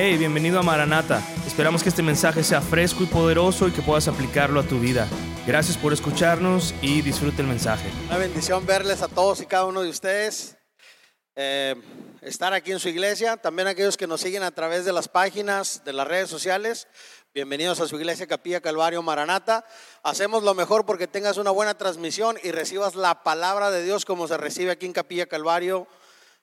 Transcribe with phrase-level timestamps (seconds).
[0.00, 1.20] Hey, bienvenido a Maranata.
[1.44, 5.08] Esperamos que este mensaje sea fresco y poderoso y que puedas aplicarlo a tu vida.
[5.44, 7.90] Gracias por escucharnos y disfrute el mensaje.
[8.06, 10.56] Una bendición verles a todos y cada uno de ustedes.
[11.34, 11.74] Eh,
[12.20, 15.82] estar aquí en su iglesia, también aquellos que nos siguen a través de las páginas,
[15.84, 16.86] de las redes sociales.
[17.34, 19.64] Bienvenidos a su iglesia Capilla Calvario Maranata.
[20.04, 24.28] Hacemos lo mejor porque tengas una buena transmisión y recibas la palabra de Dios como
[24.28, 25.88] se recibe aquí en Capilla Calvario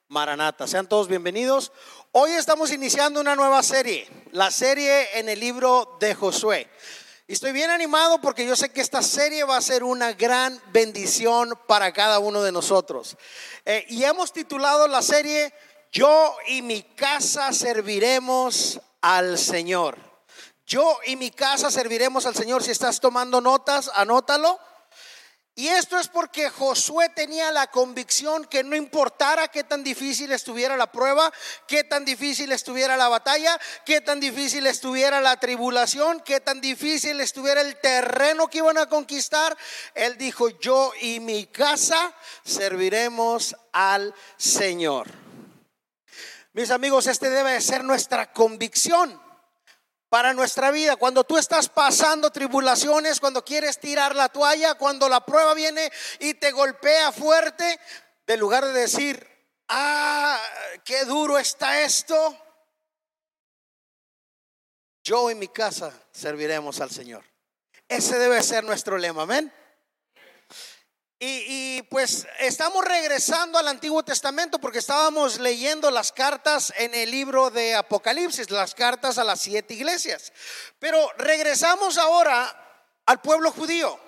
[0.07, 0.67] Maranata.
[0.67, 1.71] Sean todos bienvenidos.
[2.17, 6.65] Hoy estamos iniciando una nueva serie, la serie en el libro de Josué.
[7.27, 10.57] Y estoy bien animado porque yo sé que esta serie va a ser una gran
[10.71, 13.17] bendición para cada uno de nosotros.
[13.65, 15.53] Eh, y hemos titulado la serie
[15.91, 19.97] Yo y mi casa serviremos al Señor.
[20.65, 22.63] Yo y mi casa serviremos al Señor.
[22.63, 24.57] Si estás tomando notas, anótalo.
[25.57, 30.75] Y esto es porque Josué tenía la convicción que no importara qué tan difícil estuviera
[30.75, 31.31] la prueba,
[31.65, 37.21] qué tan difícil estuviera la batalla, qué tan difícil estuviera la tribulación, qué tan difícil
[37.21, 39.57] estuviera el terreno que iban a conquistar.
[39.93, 45.07] Él dijo, yo y mi casa serviremos al Señor.
[46.51, 49.24] Mis amigos, este debe ser nuestra convicción
[50.09, 50.95] para nuestra vida.
[50.95, 56.33] Cuando tú estás pasando tribulaciones, cuando quieres tirar la toalla, cuando la prueba viene y
[56.35, 57.79] te golpea fuerte,
[58.25, 59.27] de lugar de decir,
[59.69, 60.41] ah,
[60.83, 62.37] qué duro está esto,
[65.03, 67.23] yo y mi casa serviremos al Señor.
[67.87, 69.53] Ese debe ser nuestro lema, amén.
[71.27, 77.49] Y, pues estamos regresando al Antiguo Testamento porque estábamos leyendo las cartas en el libro
[77.49, 80.31] de Apocalipsis, las cartas a las siete iglesias.
[80.77, 83.99] Pero regresamos ahora al pueblo judío.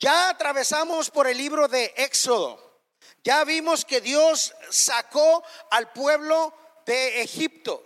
[0.00, 2.80] Ya atravesamos por el libro de Éxodo.
[3.22, 6.54] Ya vimos que Dios sacó al pueblo
[6.86, 7.84] de Egipto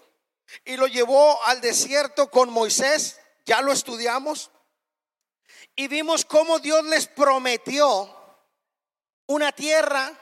[0.64, 3.18] y lo llevó al desierto con Moisés.
[3.46, 4.52] Ya lo estudiamos.
[5.74, 8.19] Y vimos cómo Dios les prometió
[9.30, 10.12] una tierra,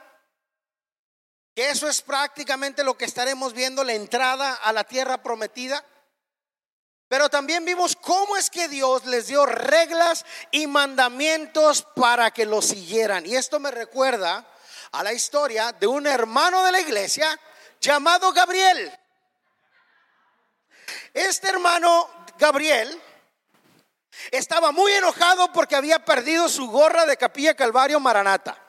[1.54, 5.82] que eso es prácticamente lo que estaremos viendo, la entrada a la tierra prometida.
[7.08, 12.60] Pero también vimos cómo es que Dios les dio reglas y mandamientos para que lo
[12.60, 13.24] siguieran.
[13.24, 14.47] Y esto me recuerda
[14.92, 17.41] a la historia de un hermano de la iglesia
[17.80, 18.92] llamado Gabriel.
[21.14, 23.00] Este hermano Gabriel
[24.30, 28.67] estaba muy enojado porque había perdido su gorra de Capilla Calvario Maranata.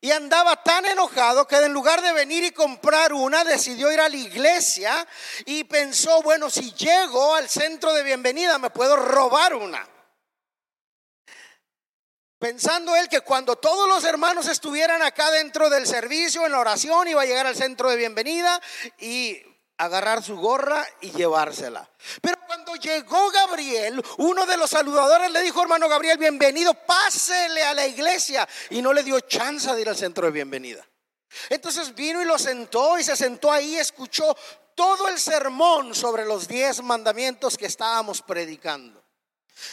[0.00, 4.08] Y andaba tan enojado que en lugar de venir y comprar una, decidió ir a
[4.08, 5.06] la iglesia
[5.44, 9.88] y pensó, bueno, si llego al centro de bienvenida me puedo robar una.
[12.38, 17.08] Pensando él que cuando todos los hermanos estuvieran acá dentro del servicio, en la oración,
[17.08, 18.60] iba a llegar al centro de bienvenida
[18.98, 19.42] y
[19.78, 21.88] agarrar su gorra y llevársela.
[22.20, 27.74] Pero cuando llegó Gabriel, uno de los saludadores le dijo, hermano Gabriel, bienvenido, pásele a
[27.74, 28.46] la iglesia.
[28.70, 30.84] Y no le dio chance de ir al centro de bienvenida.
[31.48, 34.36] Entonces vino y lo sentó y se sentó ahí, escuchó
[34.74, 38.97] todo el sermón sobre los diez mandamientos que estábamos predicando.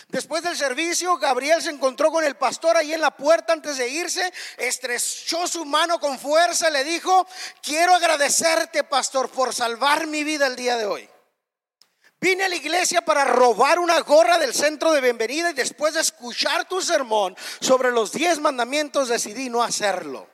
[0.07, 3.89] Después del servicio, Gabriel se encontró con el pastor ahí en la puerta antes de
[3.89, 7.27] irse, estrechó su mano con fuerza, le dijo,
[7.61, 11.09] quiero agradecerte, pastor, por salvar mi vida el día de hoy.
[12.19, 16.01] Vine a la iglesia para robar una gorra del centro de bienvenida y después de
[16.01, 20.27] escuchar tu sermón sobre los diez mandamientos decidí no hacerlo.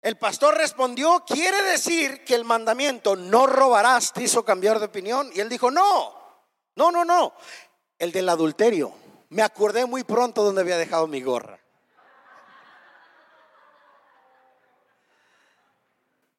[0.00, 5.30] El pastor respondió, quiere decir que el mandamiento no robarás te hizo cambiar de opinión.
[5.34, 6.14] Y él dijo, no,
[6.76, 7.34] no, no, no
[7.98, 8.92] el del adulterio.
[9.30, 11.58] Me acordé muy pronto donde había dejado mi gorra.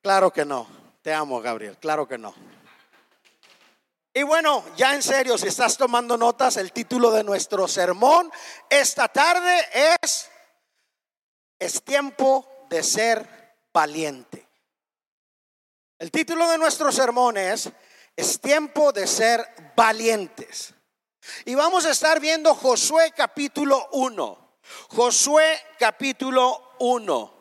[0.01, 0.67] Claro que no.
[1.01, 1.77] Te amo, Gabriel.
[1.77, 2.33] Claro que no.
[4.13, 8.31] Y bueno, ya en serio, si estás tomando notas, el título de nuestro sermón
[8.69, 9.65] esta tarde
[10.01, 10.29] es,
[11.59, 14.47] es tiempo de ser valiente.
[15.99, 17.69] El título de nuestro sermón es,
[18.15, 19.45] es tiempo de ser
[19.75, 20.73] valientes.
[21.45, 24.59] Y vamos a estar viendo Josué capítulo 1.
[24.89, 27.39] Josué capítulo 1.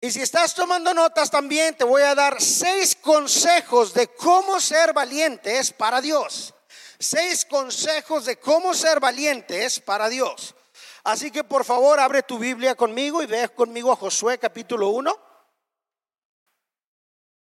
[0.00, 4.92] Y si estás tomando notas también, te voy a dar seis consejos de cómo ser
[4.92, 6.54] valientes para Dios.
[7.00, 10.54] Seis consejos de cómo ser valientes para Dios.
[11.02, 15.18] Así que por favor abre tu Biblia conmigo y ve conmigo a Josué capítulo 1.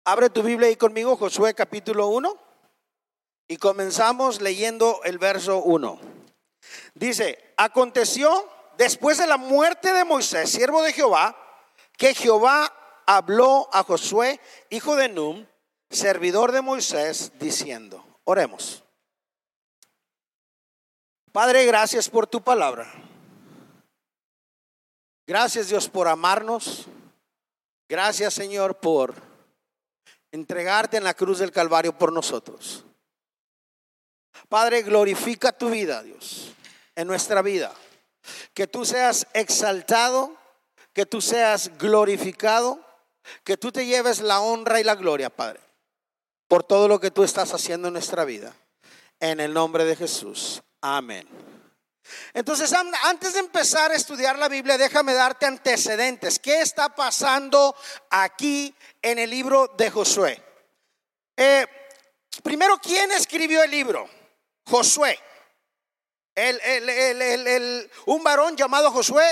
[0.06, 2.47] Abre tu Biblia ahí conmigo, Josué capítulo 1.
[3.48, 6.00] Y comenzamos leyendo el verso 1.
[6.96, 11.36] Dice, aconteció después de la muerte de Moisés, siervo de Jehová,
[11.98, 12.74] que Jehová
[13.06, 14.40] habló a Josué,
[14.70, 15.46] hijo de Num,
[15.90, 18.84] servidor de Moisés, diciendo, oremos.
[21.32, 22.92] Padre, gracias por tu palabra.
[25.28, 26.88] Gracias Dios por amarnos.
[27.90, 29.14] Gracias Señor por
[30.32, 32.87] entregarte en la cruz del Calvario por nosotros.
[34.50, 36.54] Padre, glorifica tu vida, Dios,
[36.96, 37.74] en nuestra vida.
[38.54, 40.36] Que tú seas exaltado,
[40.94, 42.80] que tú seas glorificado,
[43.44, 45.60] que tú te lleves la honra y la gloria, Padre,
[46.48, 48.54] por todo lo que tú estás haciendo en nuestra vida.
[49.20, 50.62] En el nombre de Jesús.
[50.82, 51.28] Amén.
[52.34, 56.40] Entonces, antes de empezar a estudiar la Biblia, déjame darte antecedentes.
[56.40, 57.76] ¿Qué está pasando
[58.10, 60.42] aquí en el libro de Josué?
[61.36, 61.66] Eh,
[62.44, 64.17] primero, ¿quién escribió el libro?
[64.70, 65.20] Josué.
[68.06, 69.26] un varón llamado Josué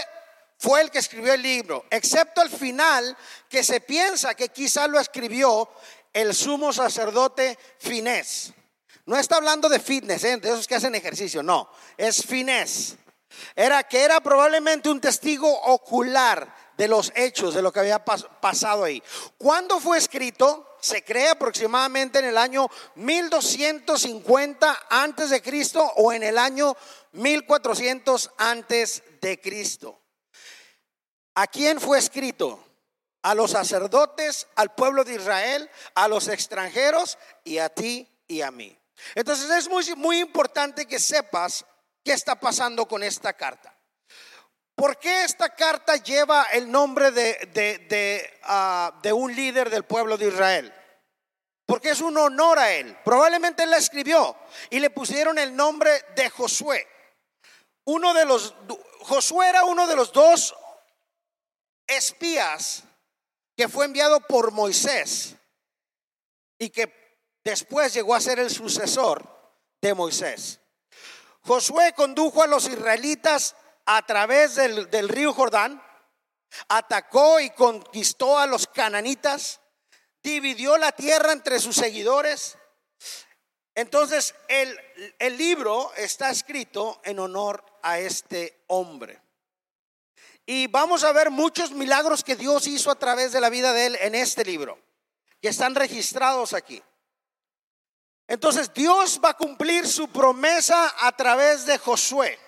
[0.58, 3.16] fue el que escribió el libro, excepto el final
[3.50, 5.70] que se piensa que quizá lo escribió
[6.14, 8.54] el sumo sacerdote Finés.
[9.06, 10.38] No está hablando de fitness, ¿eh?
[10.38, 12.96] de esos que hacen ejercicio, no, es finés.
[13.56, 18.84] Era que era probablemente un testigo ocular de los hechos, de lo que había pasado
[18.84, 19.02] ahí.
[19.38, 20.78] ¿Cuándo fue escrito?
[20.80, 26.76] Se cree aproximadamente en el año 1250 antes de Cristo o en el año
[27.14, 30.02] 1400 antes de Cristo.
[31.36, 32.64] ¿A quién fue escrito?
[33.24, 38.52] A los sacerdotes, al pueblo de Israel, a los extranjeros y a ti y a
[38.52, 38.78] mí.
[39.16, 41.66] Entonces es muy, muy importante que sepas
[42.04, 43.75] qué está pasando con esta carta.
[44.76, 50.28] ¿Por qué esta carta lleva el nombre de, ah, de, un líder del pueblo de
[50.28, 50.74] Israel?
[51.66, 52.98] Porque es un honor a él.
[53.04, 54.36] Probablemente él la escribió
[54.70, 56.88] y le pusieron el nombre de Josué.
[57.86, 58.54] Uno de los,
[59.00, 60.56] Josué era uno de los dos
[61.88, 62.84] espías
[63.56, 65.36] que fue enviado por Moisés
[66.60, 67.06] y que
[67.46, 69.24] Después llegó a ser el sucesor
[69.80, 70.60] de Moisés.
[71.42, 73.56] Josué condujo a los israelitas
[73.86, 75.82] a través del, río Jordán,
[76.70, 79.62] atacó y conquistó a los cananitas,
[80.24, 82.58] dividió la tierra entre sus seguidores.
[83.76, 84.80] Entonces el,
[85.20, 89.22] el libro está escrito en honor a este hombre.
[90.46, 93.88] Y vamos a ver muchos milagros que Dios hizo a través de la vida de
[93.88, 94.80] él en este libro,
[95.42, 96.82] que están registrados aquí.
[98.28, 102.40] Entonces Dios va a cumplir su promesa a través de Josué,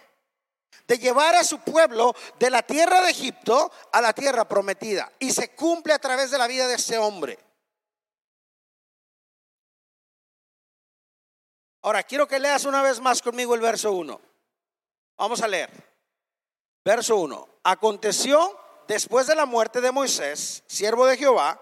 [0.88, 5.12] de llevar a su pueblo de la tierra de Egipto a la tierra prometida.
[5.20, 7.38] Y se cumple a través de la vida de ese hombre.
[11.82, 14.20] Ahora, quiero que leas una vez más conmigo el verso 1.
[15.18, 15.70] Vamos a leer.
[16.84, 17.48] Verso 1.
[17.64, 18.58] Aconteció
[18.88, 21.62] después de la muerte de Moisés, siervo de Jehová,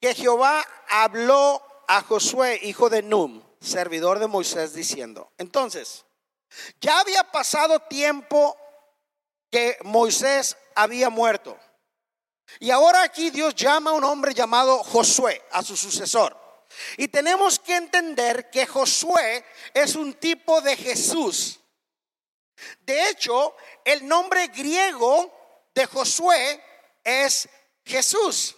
[0.00, 6.04] que Jehová habló a Josué, hijo de Num, servidor de Moisés, diciendo, entonces,
[6.80, 8.56] ya había pasado tiempo
[9.50, 11.58] que Moisés había muerto.
[12.60, 16.36] Y ahora aquí Dios llama a un hombre llamado Josué, a su sucesor.
[16.96, 19.44] Y tenemos que entender que Josué
[19.74, 21.60] es un tipo de Jesús.
[22.80, 26.62] De hecho, el nombre griego de Josué
[27.04, 27.48] es
[27.84, 28.56] Jesús.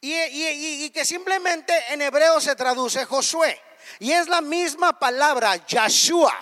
[0.00, 3.60] Y, que simplemente en hebreo se traduce Josué.
[3.98, 6.34] Y es la misma palabra, Yahshua.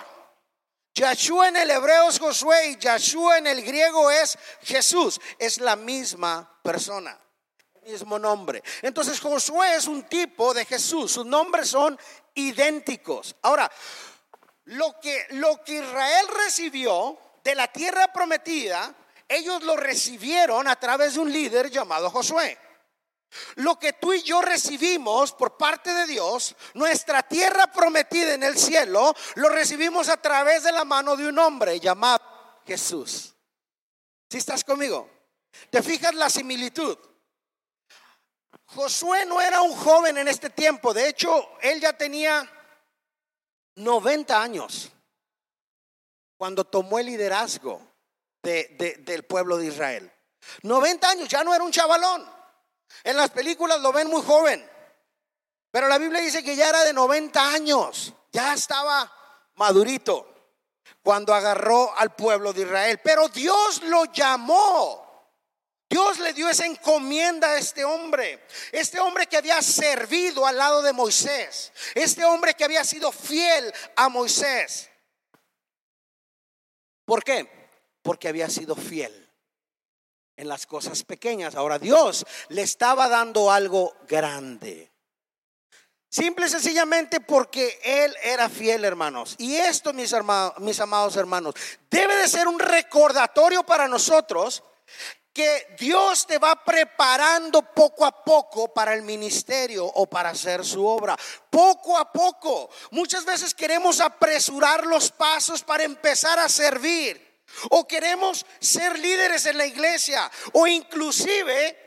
[0.93, 5.19] Yahshua en el hebreo es Josué y Yahshua en el griego es Jesús.
[5.37, 7.17] Es la misma persona,
[7.85, 8.61] mismo nombre.
[8.81, 11.11] Entonces Josué es un tipo de Jesús.
[11.11, 11.97] Sus nombres son
[12.33, 13.35] idénticos.
[13.41, 13.71] Ahora,
[14.65, 18.93] lo que, lo que Israel recibió de la tierra prometida,
[19.27, 22.57] ellos lo recibieron a través de un líder llamado Josué.
[23.55, 28.57] Lo que tú y yo recibimos por parte de Dios, nuestra tierra prometida en el
[28.57, 32.23] cielo, lo recibimos a través de la mano de un hombre llamado
[32.65, 33.35] Jesús.
[34.29, 35.09] Si estás conmigo?
[35.69, 36.97] ¿Te fijas la similitud?
[38.65, 42.47] Josué no era un joven en este tiempo, de hecho, él ya tenía
[43.75, 44.91] 90 años
[46.37, 47.81] cuando tomó el liderazgo
[48.41, 50.11] del pueblo de Israel.
[50.63, 52.38] 90 años, ya no era un chavalón.
[53.03, 54.69] En las películas lo ven muy joven,
[55.71, 59.11] pero la Biblia dice que ya era de 90 años, ya estaba
[59.55, 60.25] madurito
[61.01, 62.99] cuando agarró al pueblo de Israel.
[63.03, 65.07] Pero Dios lo llamó.
[65.89, 70.83] Dios le dio esa encomienda a este hombre, este hombre que había servido al lado
[70.83, 74.87] de Moisés, este hombre que había sido fiel a Moisés.
[77.05, 77.71] ¿Por qué?
[78.03, 79.18] Porque había sido fiel
[80.39, 81.55] en las cosas pequeñas.
[81.55, 84.89] Ahora Dios le estaba dando algo grande.
[86.07, 89.35] Simple y sencillamente porque Él era fiel, hermanos.
[89.37, 90.15] Y esto, mis,
[90.59, 91.53] mis amados hermanos,
[91.91, 94.63] debe de ser un recordatorio para nosotros
[95.33, 100.85] que Dios te va preparando poco a poco para el ministerio o para hacer su
[100.85, 101.17] obra.
[101.49, 102.69] Poco a poco.
[102.91, 107.28] Muchas veces queremos apresurar los pasos para empezar a servir.
[107.71, 110.29] O queremos ser líderes en la iglesia.
[110.53, 111.77] O inclusive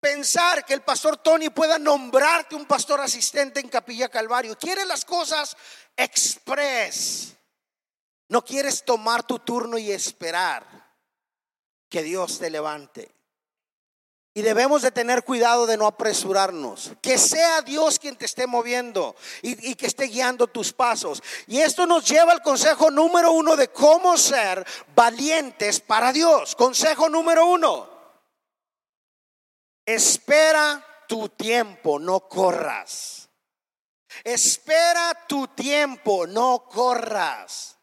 [0.00, 4.58] pensar que el pastor Tony pueda nombrarte un pastor asistente en Capilla Calvario.
[4.58, 5.56] Quiere las cosas
[5.96, 7.34] express.
[8.28, 10.66] No quieres tomar tu turno y esperar
[11.88, 13.21] que Dios te levante.
[14.34, 16.92] Y debemos de tener cuidado de no apresurarnos.
[17.02, 21.22] Que sea Dios quien te esté moviendo y, y, que esté guiando tus pasos.
[21.46, 26.54] Y esto nos lleva al consejo número uno de cómo ser valientes para Dios.
[26.56, 27.90] Consejo número uno.
[29.84, 33.28] Espera tu tiempo, no corras.
[34.24, 37.76] Espera tu tiempo, no corras.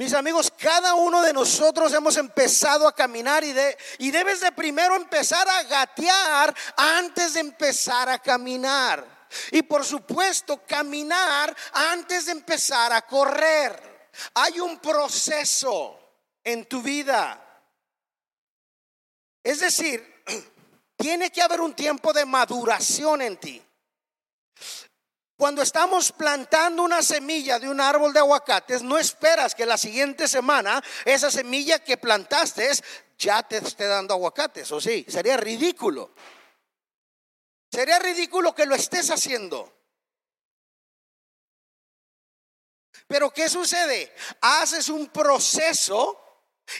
[0.00, 4.50] Mis amigos, cada uno de nosotros hemos empezado a caminar y, de, y debes de
[4.50, 9.28] primero empezar a gatear antes de empezar a caminar.
[9.50, 14.08] Y por supuesto, caminar antes de empezar a correr.
[14.36, 16.00] Hay un proceso
[16.42, 17.38] en tu vida.
[19.44, 20.22] Es decir,
[20.96, 23.62] tiene que haber un tiempo de maduración en ti.
[25.40, 30.28] Cuando estamos plantando una semilla de un árbol de aguacates, no esperas que la siguiente
[30.28, 32.70] semana esa semilla que plantaste
[33.18, 35.06] ya te esté dando aguacates, ¿o sí?
[35.08, 36.12] Sería ridículo.
[37.72, 39.72] Sería ridículo que lo estés haciendo.
[43.06, 44.14] Pero ¿qué sucede?
[44.42, 46.22] Haces un proceso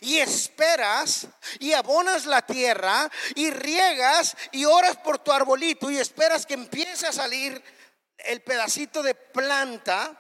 [0.03, 1.29] y esperas
[1.61, 7.07] y abonas la tierra y riegas y oras por tu arbolito y esperas que empiece
[7.07, 7.80] a salir
[8.27, 10.17] el pedacito de planta.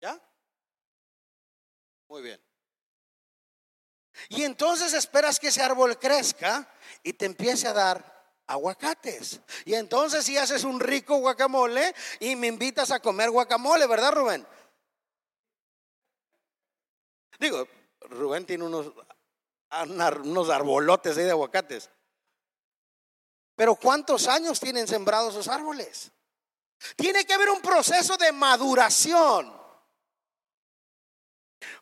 [0.00, 0.20] ¿Ya?
[2.08, 2.40] Muy bien.
[4.28, 6.68] Y entonces esperas que ese árbol crezca
[7.02, 8.14] y te empiece a dar
[8.46, 9.40] aguacates.
[9.64, 14.46] Y entonces si haces un rico guacamole y me invitas a comer guacamole, ¿verdad Rubén?
[17.38, 17.66] Digo,
[18.02, 18.92] Rubén tiene unos,
[20.22, 21.90] unos arbolotes ahí de aguacates.
[23.56, 26.10] Pero ¿cuántos años tienen sembrados esos árboles?
[26.96, 29.52] Tiene que haber un proceso de maduración.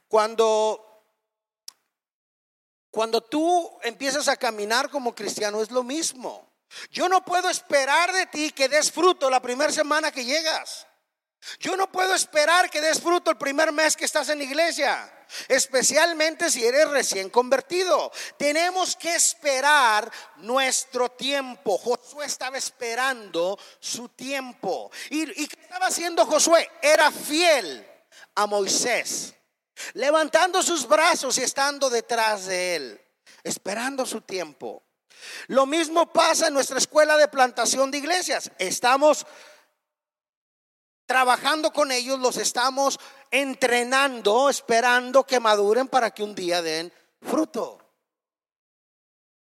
[0.07, 0.93] Cuando
[2.93, 6.47] cuando tú empiezas a caminar como cristiano es lo mismo.
[6.91, 10.87] Yo no puedo esperar de ti que des fruto la primera semana que llegas.
[11.59, 15.13] Yo no puedo esperar que des fruto el primer mes que estás en la iglesia,
[15.49, 18.13] especialmente si eres recién convertido.
[18.37, 21.79] Tenemos que esperar nuestro tiempo.
[21.79, 24.91] Josué estaba esperando su tiempo.
[25.11, 26.71] ¿Y, qué estaba haciendo Josué?
[26.81, 27.87] Era fiel
[28.37, 29.35] a Moisés,
[29.95, 33.01] levantando sus brazos y estando detrás de él,
[33.43, 34.85] esperando su tiempo.
[35.49, 38.51] Lo mismo pasa en nuestra escuela de plantación de iglesias.
[38.59, 39.27] Estamos
[41.13, 42.99] trabajando con ellos, los estamos
[43.31, 46.91] entrenando, esperando que maduren para que un día den
[47.21, 47.79] fruto.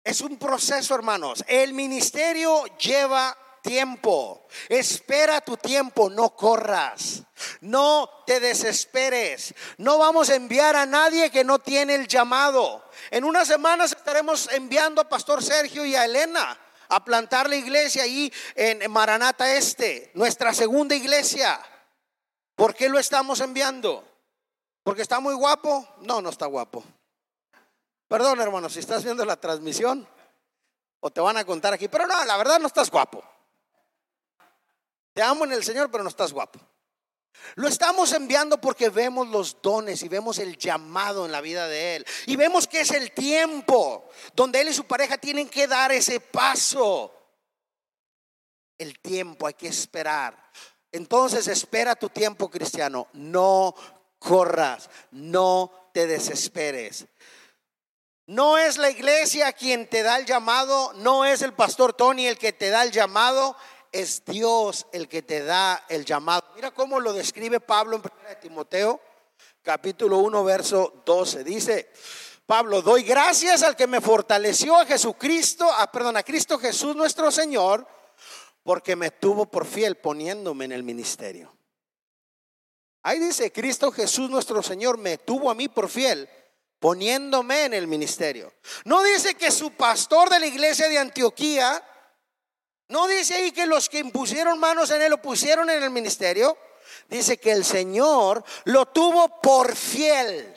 [0.04, 1.46] Es un proceso, hermanos.
[1.48, 4.46] El ministerio lleva tiempo.
[4.68, 7.24] Espera tu tiempo, no corras.
[7.62, 9.56] No te desesperes.
[9.78, 12.84] No vamos a enviar a nadie que no tiene el llamado.
[13.12, 16.60] En unas semanas estaremos enviando a Pastor Sergio y a Elena
[16.96, 21.60] a plantar la iglesia ahí en Maranata Este, nuestra segunda iglesia.
[22.56, 24.08] ¿Por qué lo estamos enviando?
[24.84, 25.88] ¿Porque está muy guapo?
[26.02, 26.84] No, no está guapo.
[28.08, 30.08] Perdón, hermano, si estás viendo la transmisión
[31.00, 33.24] o te van a contar aquí, pero no, la verdad no estás guapo.
[35.14, 36.60] Te amo en el Señor, pero no estás guapo.
[37.56, 41.98] Lo estamos enviando porque vemos los dones y vemos el llamado en la vida de
[41.98, 42.06] Él.
[42.25, 46.20] Y vemos que es el tiempo donde Él y su pareja tienen que dar ese
[46.20, 47.13] paso.
[48.77, 50.51] El tiempo, hay que esperar.
[50.92, 53.08] Entonces espera tu tiempo cristiano.
[53.13, 53.75] No
[54.20, 57.06] corras, no te desesperes.
[58.27, 62.39] No es la iglesia quien te da el llamado, no es el pastor Tony el
[62.39, 63.56] que te da el llamado,
[63.96, 66.44] es Dios el que te da el llamado.
[66.56, 68.12] Mira cómo lo describe Pablo en 1
[68.42, 69.00] Timoteo,
[69.62, 71.46] capítulo 1, verso 12.
[71.46, 71.90] Dice,
[72.46, 77.32] Pablo, doy gracias al que me fortaleció a Jesucristo, a, perdón, a Cristo Jesús nuestro
[77.32, 77.88] Señor,
[78.64, 81.56] porque me tuvo por fiel poniéndome en el ministerio.
[83.02, 86.30] Ahí dice, Cristo Jesús nuestro Señor me tuvo a mí por fiel
[86.80, 88.54] Poniéndome en el ministerio.
[88.84, 91.82] No dice que su pastor de la iglesia de Antioquía,
[92.88, 96.58] no dice ahí que los que impusieron manos en él lo pusieron en el ministerio.
[97.10, 100.54] Dice que el Señor lo tuvo por fiel.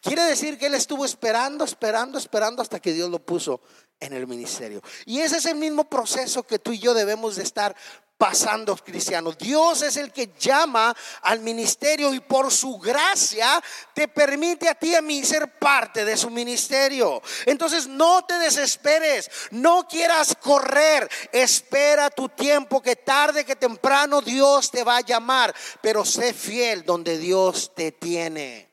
[0.00, 3.60] Quiere decir que él estuvo esperando, esperando, esperando hasta que Dios lo puso
[4.00, 4.82] en el ministerio.
[5.06, 7.74] Y ese es el mismo proceso que tú y yo debemos de estar
[8.18, 9.38] pasando cristianos.
[9.38, 13.62] Dios es el que llama al ministerio y por su gracia
[13.94, 17.22] te permite a ti y a mí ser parte de su ministerio.
[17.46, 24.70] Entonces no te desesperes, no quieras correr, espera tu tiempo que tarde que temprano Dios
[24.70, 28.67] te va a llamar, pero sé fiel donde Dios te tiene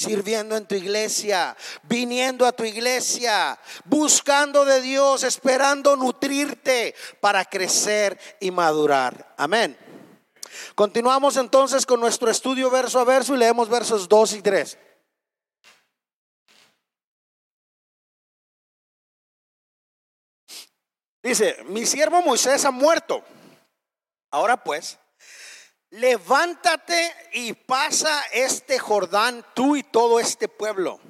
[0.00, 8.18] sirviendo en tu iglesia, viniendo a tu iglesia, buscando de Dios, esperando nutrirte para crecer
[8.40, 9.34] y madurar.
[9.36, 9.76] Amén.
[10.74, 14.78] Continuamos entonces con nuestro estudio verso a verso y leemos versos 2 y 3.
[21.22, 23.22] Dice, mi siervo Moisés ha muerto.
[24.30, 24.98] Ahora pues,
[25.90, 31.00] levántate y pasa este Jordán, tú y todo este pueblo,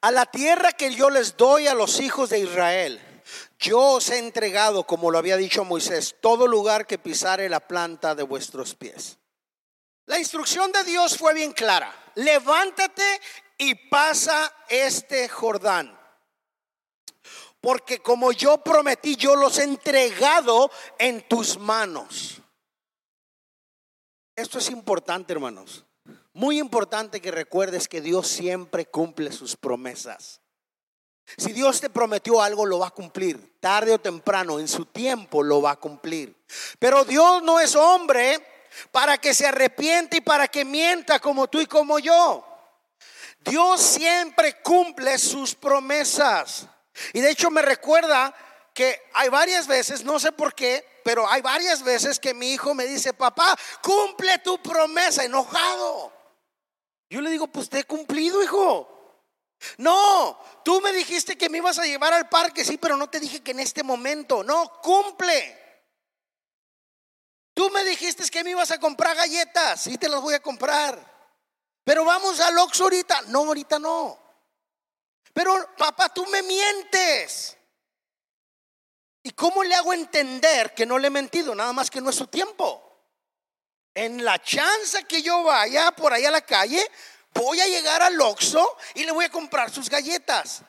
[0.00, 3.02] a la tierra que yo les doy a los hijos de Israel.
[3.58, 8.14] Yo os he entregado, como lo había dicho Moisés, todo lugar que pisare la planta
[8.14, 9.18] de vuestros pies.
[10.04, 11.92] La instrucción de Dios fue bien clara.
[12.14, 13.20] Levántate
[13.58, 15.98] y pasa este Jordán.
[17.60, 22.42] Porque como yo prometí, yo los he entregado en tus manos.
[24.36, 25.86] Esto es importante, hermanos.
[26.34, 30.42] Muy importante que recuerdes que Dios siempre cumple sus promesas.
[31.38, 33.58] Si Dios te prometió algo, lo va a cumplir.
[33.58, 36.36] Tarde o temprano, en su tiempo, lo va a cumplir.
[36.78, 38.46] Pero Dios no es hombre
[38.92, 42.46] para que se arrepiente y para que mienta como tú y como yo.
[43.40, 46.66] Dios siempre cumple sus promesas.
[47.14, 48.34] Y de hecho me recuerda
[48.74, 52.74] que hay varias veces, no sé por qué, pero hay varias veces que mi hijo
[52.74, 56.12] me dice, papá, cumple tu promesa, enojado.
[57.08, 59.22] Yo le digo, pues te he cumplido, hijo.
[59.78, 63.20] No, tú me dijiste que me ibas a llevar al parque, sí, pero no te
[63.20, 64.42] dije que en este momento.
[64.42, 65.84] No, cumple.
[67.54, 70.98] Tú me dijiste que me ibas a comprar galletas, sí te las voy a comprar.
[71.84, 73.22] Pero vamos al Ox ahorita.
[73.28, 74.18] No, ahorita no.
[75.32, 77.55] Pero papá, tú me mientes.
[79.26, 81.52] ¿Y cómo le hago entender que no le he mentido?
[81.52, 82.80] Nada más que no es su tiempo.
[83.92, 86.88] En la chance que yo vaya por ahí a la calle,
[87.34, 90.62] voy a llegar al Oxxo y le voy a comprar sus galletas.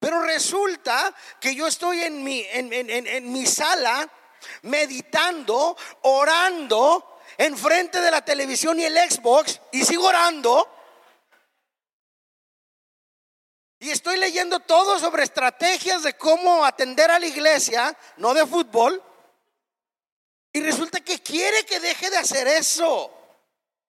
[0.00, 4.10] Pero resulta que yo estoy en mi, en, en mi sala
[4.62, 10.68] meditando, orando, enfrente de la televisión y el Xbox, y sigo orando
[13.82, 19.02] y estoy leyendo todo sobre estrategias de cómo atender a la iglesia, no de fútbol.
[20.52, 23.10] Y resulta que quiere que deje de hacer eso.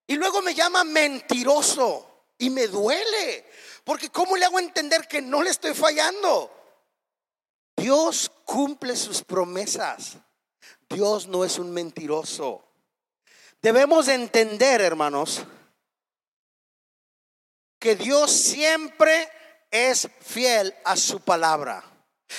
[0.08, 2.26] Y luego me llama mentiroso.
[2.38, 3.46] Y me duele.
[3.84, 6.50] Porque ¿cómo le hago entender que no le estoy fallando?
[7.76, 10.16] Dios cumple sus promesas.
[10.90, 12.64] Dios no es un mentiroso.
[13.62, 15.44] Debemos entender, hermanos,
[17.78, 19.30] que Dios siempre
[19.72, 21.84] es fiel a su palabra.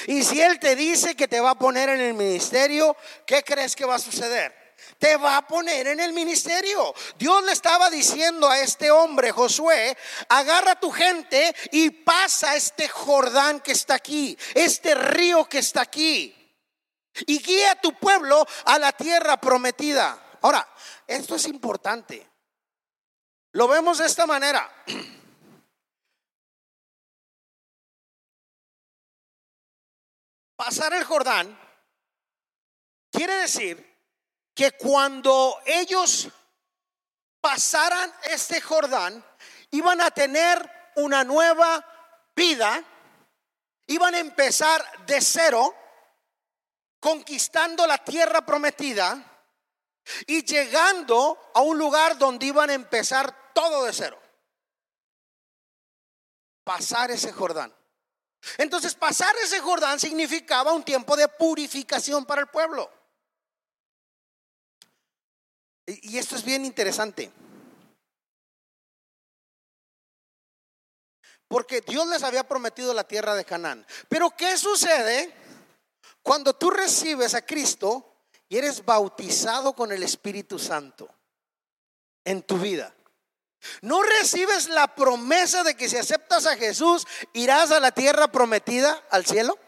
[0.07, 3.75] Y si Él te dice que te va a poner en el ministerio, ¿qué crees
[3.75, 4.62] que va a suceder?
[4.99, 6.95] Te va a poner en el ministerio.
[7.18, 9.97] Dios le estaba diciendo a este hombre, Josué,
[10.29, 15.83] agarra a tu gente y pasa este Jordán que está aquí, este río que está
[15.83, 16.38] aquí.
[17.27, 20.18] Y guía a tu pueblo a la tierra prometida.
[20.40, 20.66] Ahora,
[21.07, 22.27] esto es importante.
[23.53, 24.71] Lo vemos de esta manera.
[30.64, 31.59] pasar el Jordán
[33.11, 33.98] quiere decir
[34.55, 36.29] que cuando ellos
[37.40, 39.25] pasaran este Jordán,
[39.72, 41.85] iban a tener una nueva
[42.37, 42.81] vida,
[43.88, 45.75] iban a empezar de cero,
[47.01, 49.20] conquistando la tierra prometida
[50.29, 54.22] y llegando a un lugar donde iban a empezar todo de cero.
[56.62, 57.75] Pasar ese Jordán.
[58.59, 62.90] Entonces pasar ese Jordán significaba un tiempo de purificación para el pueblo.
[65.87, 67.33] Y, esto es bien interesante.
[71.48, 73.87] Porque Dios les había prometido la tierra de Canaán.
[74.09, 75.35] Pero ¿qué sucede
[76.22, 81.09] cuando tú recibes a Cristo y eres bautizado con el Espíritu Santo
[82.24, 82.94] en tu vida?
[83.81, 89.03] ¿No recibes la promesa de que si aceptas a Jesús irás a la tierra prometida,
[89.11, 89.59] al cielo?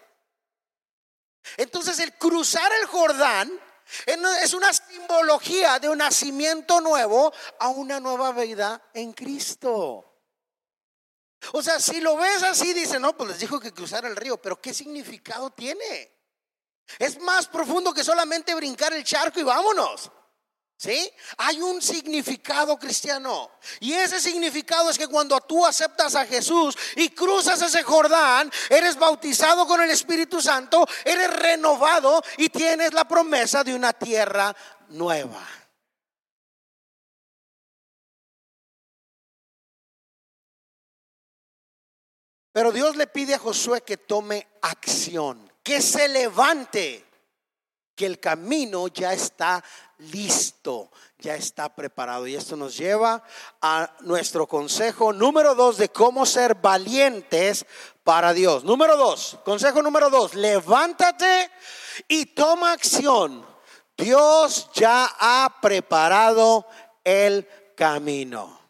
[1.57, 3.61] Entonces el cruzar el Jordán
[4.43, 10.11] es una simbología de un nacimiento nuevo a una nueva vida en Cristo.
[11.53, 14.41] O sea, si lo ves así, dice, no, pues les dijo que cruzar el río,
[14.41, 16.13] pero ¿qué significado tiene?
[16.99, 20.11] Es más profundo que solamente brincar el charco y vámonos.
[20.77, 21.11] ¿Sí?
[21.39, 23.53] Hay un significado cristiano.
[23.81, 28.97] Y ese significado es que cuando tú aceptas a Jesús y cruzas ese Jordán, eres
[28.97, 34.55] bautizado con el Espíritu Santo, eres renovado y tienes la promesa de una tierra
[34.89, 35.47] nueva.
[42.55, 47.05] Pero Dios le pide a Josué que tome acción, que se levante,
[47.97, 49.65] que el camino ya está
[50.13, 52.27] listo, ya está preparado.
[52.27, 53.23] Y esto nos lleva
[53.61, 57.67] a nuestro consejo número dos de cómo ser valientes
[58.03, 58.65] para Dios.
[58.65, 61.51] Número dos, consejo número dos, levántate
[62.09, 63.47] y toma acción.
[63.97, 66.67] Dios ya ha preparado
[67.05, 68.65] el camino.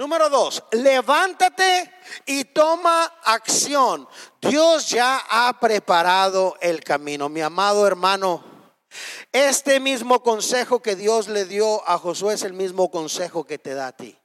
[0.00, 1.92] Número dos, levántate
[2.24, 4.08] y toma acción.
[4.40, 7.28] Dios ya ha preparado el camino.
[7.28, 8.42] Mi amado hermano,
[9.32, 13.74] este mismo consejo que Dios le dio a Josué es el mismo consejo que te
[13.74, 14.16] da a ti.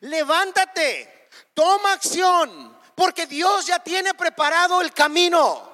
[0.00, 5.72] Levántate, toma acción, porque Dios ya tiene preparado el camino.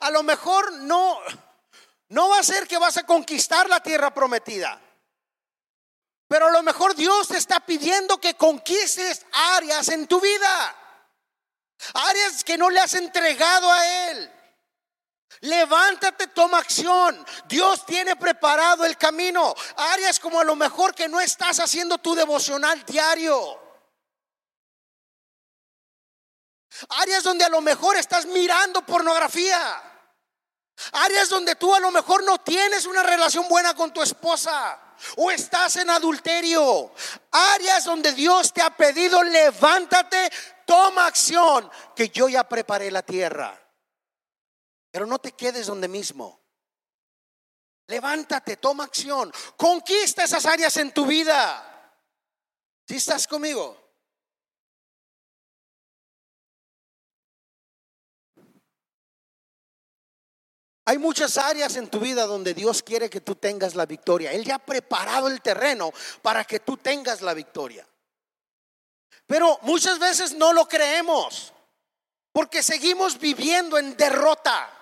[0.00, 1.20] A lo mejor no,
[2.08, 4.80] no va a ser que vas a conquistar la tierra prometida.
[6.28, 10.76] Pero a lo mejor Dios te está pidiendo que conquistes áreas en tu vida.
[11.94, 14.32] Áreas que no le has entregado a Él.
[15.40, 17.24] Levántate, toma acción.
[17.46, 19.54] Dios tiene preparado el camino.
[19.76, 23.62] Áreas como a lo mejor que no estás haciendo tu devocional diario.
[26.88, 29.82] Áreas donde a lo mejor estás mirando pornografía.
[30.92, 34.78] Áreas donde tú a lo mejor no tienes una relación buena con tu esposa
[35.16, 36.92] o estás en adulterio.
[37.30, 40.30] Áreas donde Dios te ha pedido, levántate,
[40.66, 43.58] toma acción, que yo ya preparé la tierra.
[44.90, 46.40] Pero no te quedes donde mismo.
[47.86, 51.72] Levántate, toma acción, conquista esas áreas en tu vida.
[52.86, 53.86] Si estás conmigo?
[60.88, 64.32] Hay muchas áreas en tu vida donde Dios quiere que tú tengas la victoria.
[64.32, 67.86] Él ya ha preparado el terreno para que tú tengas la victoria.
[69.26, 71.52] Pero muchas veces no lo creemos
[72.32, 74.72] porque seguimos viviendo en derrota.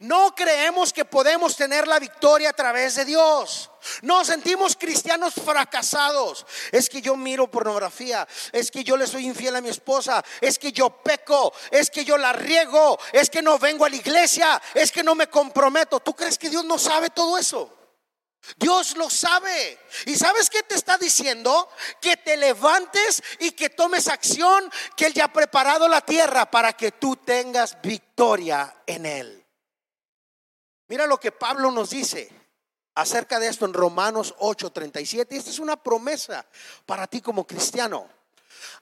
[0.00, 3.70] No creemos que podemos tener la victoria a través de Dios.
[4.02, 6.46] Nos sentimos cristianos fracasados.
[6.72, 10.58] Es que yo miro pornografía, es que yo le soy infiel a mi esposa, es
[10.58, 14.60] que yo peco, es que yo la riego, es que no vengo a la iglesia,
[14.74, 16.00] es que no me comprometo.
[16.00, 17.77] ¿Tú crees que Dios no sabe todo eso?
[18.56, 19.78] Dios lo sabe.
[20.06, 21.68] ¿Y sabes qué te está diciendo?
[22.00, 26.72] Que te levantes y que tomes acción, que Él ya ha preparado la tierra para
[26.72, 29.46] que tú tengas victoria en Él.
[30.88, 32.30] Mira lo que Pablo nos dice
[32.94, 35.36] acerca de esto en Romanos 8:37.
[35.36, 36.46] Esta es una promesa
[36.86, 38.08] para ti como cristiano.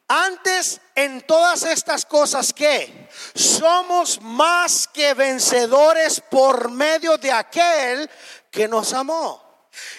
[0.09, 8.09] Antes en todas estas cosas que somos más que vencedores por medio de aquel
[8.51, 9.46] que nos amó.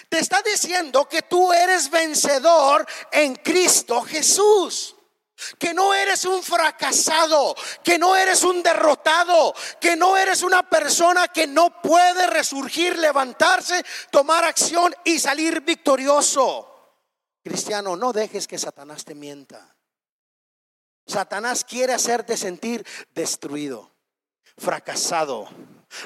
[0.08, 4.94] Te está diciendo que tú eres vencedor en Cristo Jesús
[5.58, 11.28] que no eres un fracasado, que no eres un derrotado, que no eres una persona
[11.28, 16.68] que no puede resurgir, levantarse, tomar acción y salir victorioso.
[17.42, 19.76] Cristiano, no dejes que Satanás te mienta.
[21.06, 23.90] Satanás quiere hacerte sentir destruido,
[24.58, 25.48] fracasado,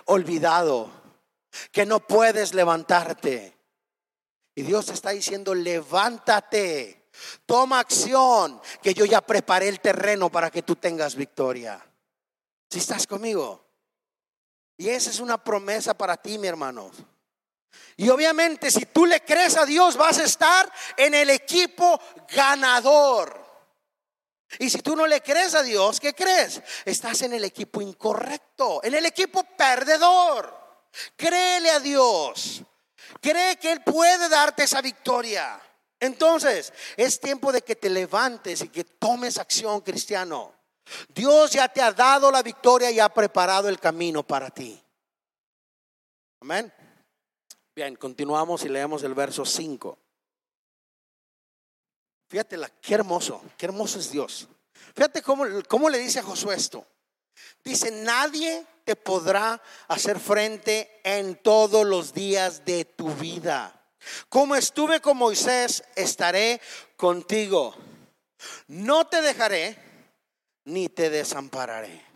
[0.05, 0.91] olvidado,
[1.73, 3.57] que no puedes levantarte.
[4.55, 7.03] Y Dios está diciendo, levántate
[7.47, 11.85] Toma acción, que yo ya preparé el terreno para que tú tengas victoria.
[12.71, 13.65] Si estás conmigo.
[14.79, 16.91] Y esa es una promesa para ti, mi hermano.
[17.97, 22.01] Y obviamente si tú le crees a Dios, vas a estar en el equipo
[22.35, 23.41] ganador.
[24.59, 26.63] Y si tú no le crees a Dios, ¿qué crees?
[26.85, 30.55] Estás en el equipo incorrecto, en el equipo perdedor.
[31.17, 32.63] Créele a Dios.
[33.23, 35.61] Cree que Él puede darte esa victoria.
[36.01, 40.53] Entonces, es tiempo de que te levantes y que tomes acción, cristiano.
[41.15, 44.83] Dios ya te ha dado la victoria y ha preparado el camino para ti.
[46.41, 46.73] Amén.
[47.77, 49.97] Bien, continuamos y leemos el verso 5.
[52.29, 54.49] Fíjate, qué hermoso, qué hermoso es Dios.
[54.97, 56.85] Fíjate cómo, cómo le dice a Josué esto.
[57.63, 63.79] Dice, nadie te podrá hacer frente en todos los días de tu vida.
[64.29, 66.61] Como estuve con Moisés, estaré
[66.97, 67.75] contigo.
[68.67, 69.77] No te dejaré
[70.65, 72.13] ni te desampararé.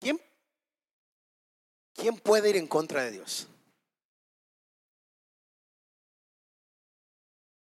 [0.00, 0.18] ¿Quién,
[1.94, 3.48] ¿Quién puede ir en contra de Dios?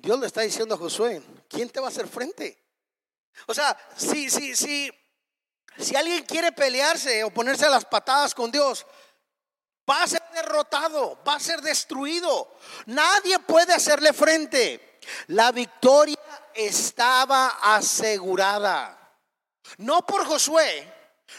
[0.10, 2.58] Dios le está diciendo a Josué, ¿quién te va a hacer frente?
[3.45, 4.91] O sea, si, si, si,
[5.78, 8.88] si alguien quiere pelearse o ponerse a las patadas con Dios,
[9.88, 12.56] va a ser derrotado, va a ser destruido.
[12.88, 14.98] Nadie puede hacerle frente.
[15.28, 16.17] La victoria
[16.56, 19.15] estaba asegurada.
[19.78, 20.91] No por Josué,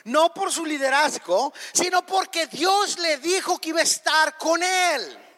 [0.04, 5.29] no por su liderazgo, sino porque Dios le dijo que iba a estar con él.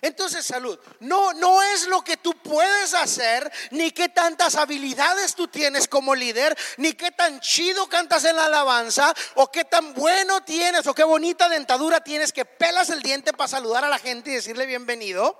[0.00, 5.48] Entonces, salud, no, no es lo que tú puedes hacer, ni qué tantas habilidades tú
[5.48, 10.42] tienes como líder, ni qué tan chido cantas en la alabanza, o qué tan bueno
[10.42, 14.30] tienes, o qué bonita dentadura tienes que pelas el diente para saludar a la gente
[14.30, 15.36] y decirle bienvenido.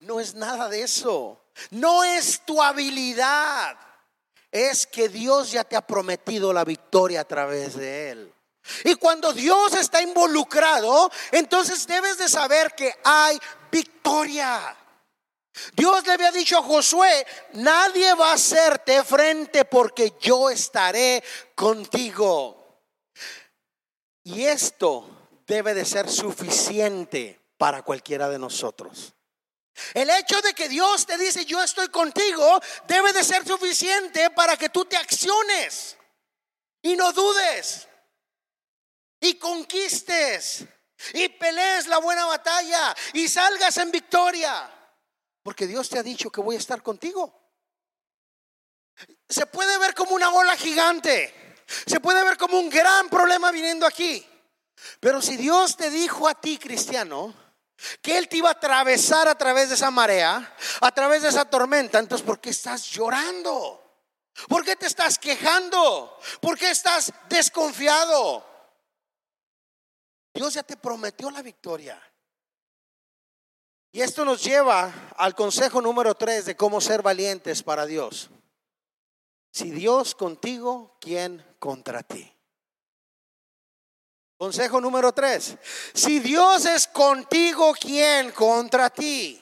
[0.00, 1.40] No es nada de eso.
[1.70, 3.78] No es tu habilidad.
[4.50, 8.34] Es que Dios ya te ha prometido la victoria a través de Él.
[8.84, 13.38] Y cuando Dios está involucrado, entonces debes de saber que hay
[13.70, 14.76] victoria.
[15.74, 21.22] Dios le había dicho a Josué, nadie va a hacerte frente porque yo estaré
[21.54, 22.80] contigo.
[24.24, 29.12] Y esto debe de ser suficiente para cualquiera de nosotros.
[29.94, 34.56] El hecho de que Dios te dice yo estoy contigo debe de ser suficiente para
[34.56, 35.96] que tú te acciones
[36.82, 37.88] y no dudes
[39.22, 40.64] y conquistes
[41.14, 44.70] y pelees la buena batalla y salgas en victoria.
[45.42, 47.32] Porque Dios te ha dicho que voy a estar contigo.
[49.28, 51.54] Se puede ver como una ola gigante.
[51.86, 54.26] Se puede ver como un gran problema viniendo aquí.
[55.00, 57.34] Pero si Dios te dijo a ti, cristiano,
[58.00, 61.44] que Él te iba a atravesar a través de esa marea, a través de esa
[61.44, 63.78] tormenta, entonces ¿por qué estás llorando?
[64.48, 66.18] ¿Por qué te estás quejando?
[66.40, 68.51] ¿Por qué estás desconfiado?
[70.34, 72.00] Dios ya te prometió la victoria.
[73.92, 78.30] Y esto nos lleva al consejo número tres de cómo ser valientes para Dios.
[79.50, 82.34] Si Dios contigo, ¿quién contra ti?
[84.38, 85.56] Consejo número tres.
[85.92, 89.38] Si Dios es contigo, ¿quién contra ti?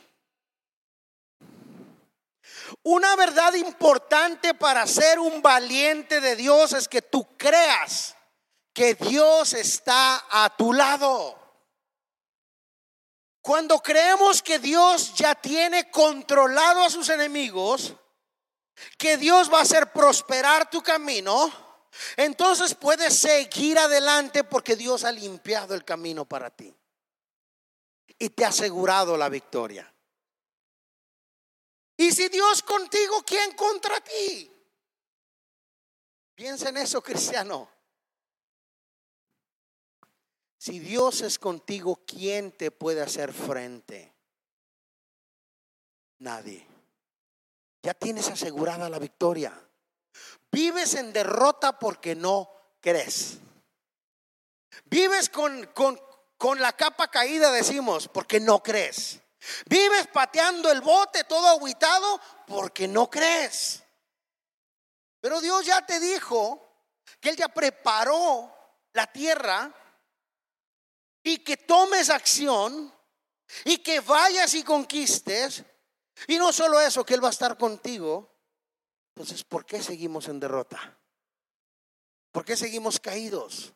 [2.83, 8.17] Una verdad importante para ser un valiente de Dios es que tú creas
[8.81, 11.39] que Dios está a tu lado.
[13.43, 17.93] Cuando creemos que Dios ya tiene controlado a sus enemigos,
[18.97, 21.53] que Dios va a hacer prosperar tu camino,
[22.17, 26.75] entonces puedes seguir adelante porque Dios ha limpiado el camino para ti
[28.19, 29.93] y te ha asegurado la victoria.
[31.99, 34.51] Y si Dios contigo, ¿quién contra ti?
[36.35, 37.80] Piensa en eso, cristiano.
[40.61, 44.13] Si Dios es contigo, ¿quién te puede hacer frente?
[46.19, 46.67] Nadie.
[47.83, 49.59] Ya tienes asegurada la victoria.
[50.53, 53.39] Vives en derrota porque no crees.
[54.85, 55.99] Vives con, con,
[56.37, 59.19] con la capa caída, decimos, porque no crees.
[59.65, 63.83] Vives pateando el bote todo aguitado porque no crees.
[65.23, 66.85] Pero Dios ya te dijo
[67.19, 68.55] que Él ya preparó
[68.93, 69.75] la tierra
[71.23, 72.93] y que tomes acción
[73.65, 75.65] y que vayas y conquistes.
[76.29, 78.31] Y no solo eso, que Él va a estar contigo.
[79.15, 80.99] Entonces, ¿por qué seguimos en derrota?
[82.33, 83.73] ¿Por qué seguimos caídos?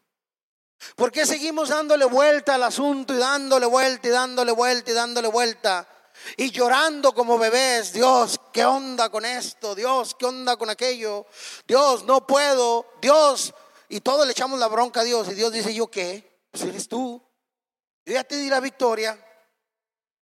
[0.96, 5.28] ¿Por qué seguimos dándole vuelta al asunto y dándole vuelta y dándole vuelta y dándole
[5.28, 5.88] vuelta?
[6.36, 9.74] Y llorando como bebés, Dios, ¿qué onda con esto?
[9.74, 11.26] Dios, ¿qué onda con aquello?
[11.66, 12.86] Dios, no puedo.
[13.00, 13.52] Dios,
[13.88, 15.28] y todos le echamos la bronca a Dios.
[15.28, 16.46] Y Dios dice, ¿yo qué?
[16.50, 17.20] Pues eres tú.
[18.04, 19.18] Yo ya te di la victoria,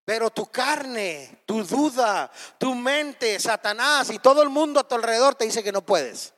[0.06, 5.36] pero tu carne, tu duda, tu mente, Satanás y todo el mundo a tu alrededor
[5.36, 6.34] te dice que no puedes.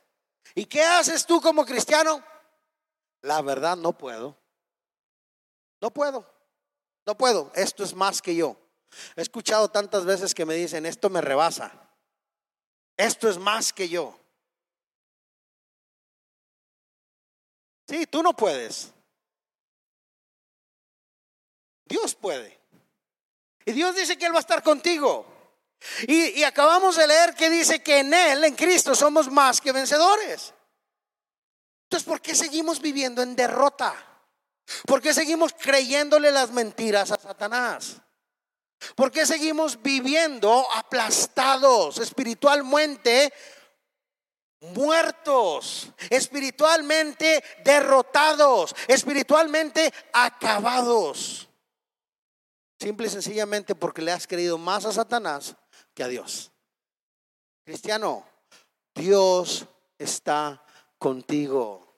[0.54, 2.24] ¿Y qué haces tú como cristiano?
[3.22, 4.38] La verdad no puedo.
[5.80, 6.26] No puedo.
[7.06, 7.52] No puedo.
[7.54, 8.56] Esto es más que yo.
[9.16, 11.72] He escuchado tantas veces que me dicen, esto me rebasa.
[12.96, 14.18] Esto es más que yo.
[17.88, 18.93] Sí, tú no puedes.
[21.84, 22.58] Dios puede.
[23.64, 25.26] Y Dios dice que Él va a estar contigo.
[26.06, 29.72] Y, y, acabamos de leer que dice que en Él, en Cristo, somos más que
[29.72, 30.54] vencedores.
[31.84, 33.94] Entonces, ¿por qué seguimos viviendo en derrota?
[34.86, 38.00] ¿Por qué seguimos creyéndole las mentiras a Satanás?
[38.94, 43.32] ¿Por qué seguimos viviendo aplastados espiritualmente?
[44.60, 51.48] Muertos, espiritualmente derrotados, espiritualmente acabados.
[52.84, 55.56] Simple y sencillamente porque le has creído más a Satanás
[55.94, 56.52] que a Dios.
[57.64, 58.26] Cristiano,
[58.94, 59.64] Dios
[59.96, 60.62] está
[60.98, 61.96] contigo.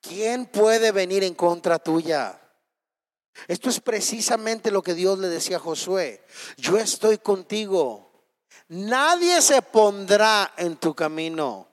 [0.00, 2.40] ¿Quién puede venir en contra tuya?
[3.46, 6.24] Esto es precisamente lo que Dios le decía a Josué.
[6.56, 8.10] Yo estoy contigo.
[8.68, 11.68] Nadie se pondrá en tu camino.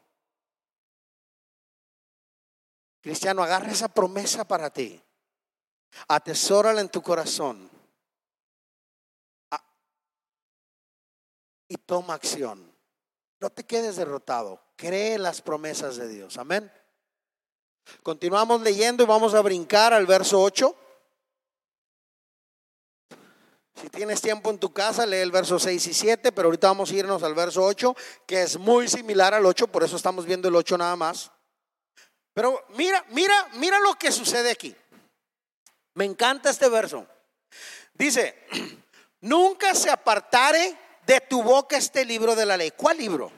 [2.99, 5.01] Cristiano, agarra esa promesa para ti.
[6.09, 7.71] Atesórala en tu corazón.
[11.73, 12.71] Y toma acción.
[13.39, 14.61] No te quedes derrotado.
[14.75, 16.37] Cree las promesas de Dios.
[16.37, 16.71] Amén.
[18.03, 20.75] Continuamos leyendo y vamos a brincar al verso 8.
[23.81, 26.91] Si tienes tiempo en tu casa, lee el verso 6 y 7, pero ahorita vamos
[26.91, 27.95] a irnos al verso 8,
[28.27, 31.31] que es muy similar al 8, por eso estamos viendo el 8 nada más.
[32.35, 34.75] Pero mira, mira, mira lo que sucede aquí.
[35.95, 37.07] Me encanta este verso.
[37.95, 38.45] Dice,
[39.21, 42.71] nunca se apartare de tu boca este libro de la ley.
[42.71, 43.31] ¿Cuál libro?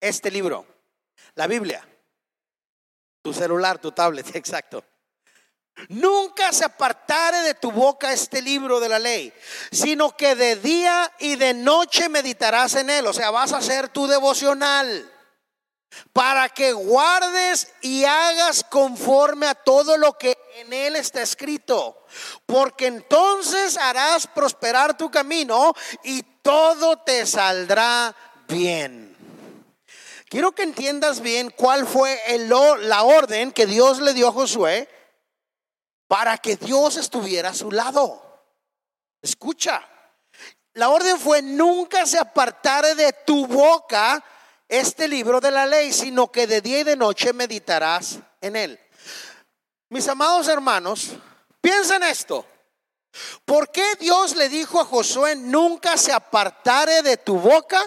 [0.00, 0.66] Este libro,
[1.34, 1.86] la Biblia,
[3.22, 4.84] tu celular, tu tablet, exacto.
[5.88, 9.32] Nunca se apartare de tu boca este libro de la ley,
[9.72, 13.06] sino que de día y de noche meditarás en él.
[13.06, 15.13] O sea, vas a hacer tu devocional
[16.12, 22.06] para que guardes y hagas conforme a todo lo que en él está escrito.
[22.46, 28.14] Porque entonces harás prosperar tu camino y todo te saldrá
[28.48, 29.16] bien.
[30.28, 32.20] Quiero que entiendas bien cuál fue
[32.82, 34.88] la orden que Dios le dio a Josué
[36.08, 38.20] para que Dios estuviera a su lado.
[39.22, 39.86] Escucha,
[40.74, 44.22] la orden fue nunca se apartare de tu boca
[44.78, 48.80] este libro de la ley, sino que de día y de noche meditarás en él.
[49.88, 51.10] Mis amados hermanos,
[51.60, 52.46] piensen esto.
[53.44, 57.80] ¿Por qué Dios le dijo a Josué, nunca se apartare de tu boca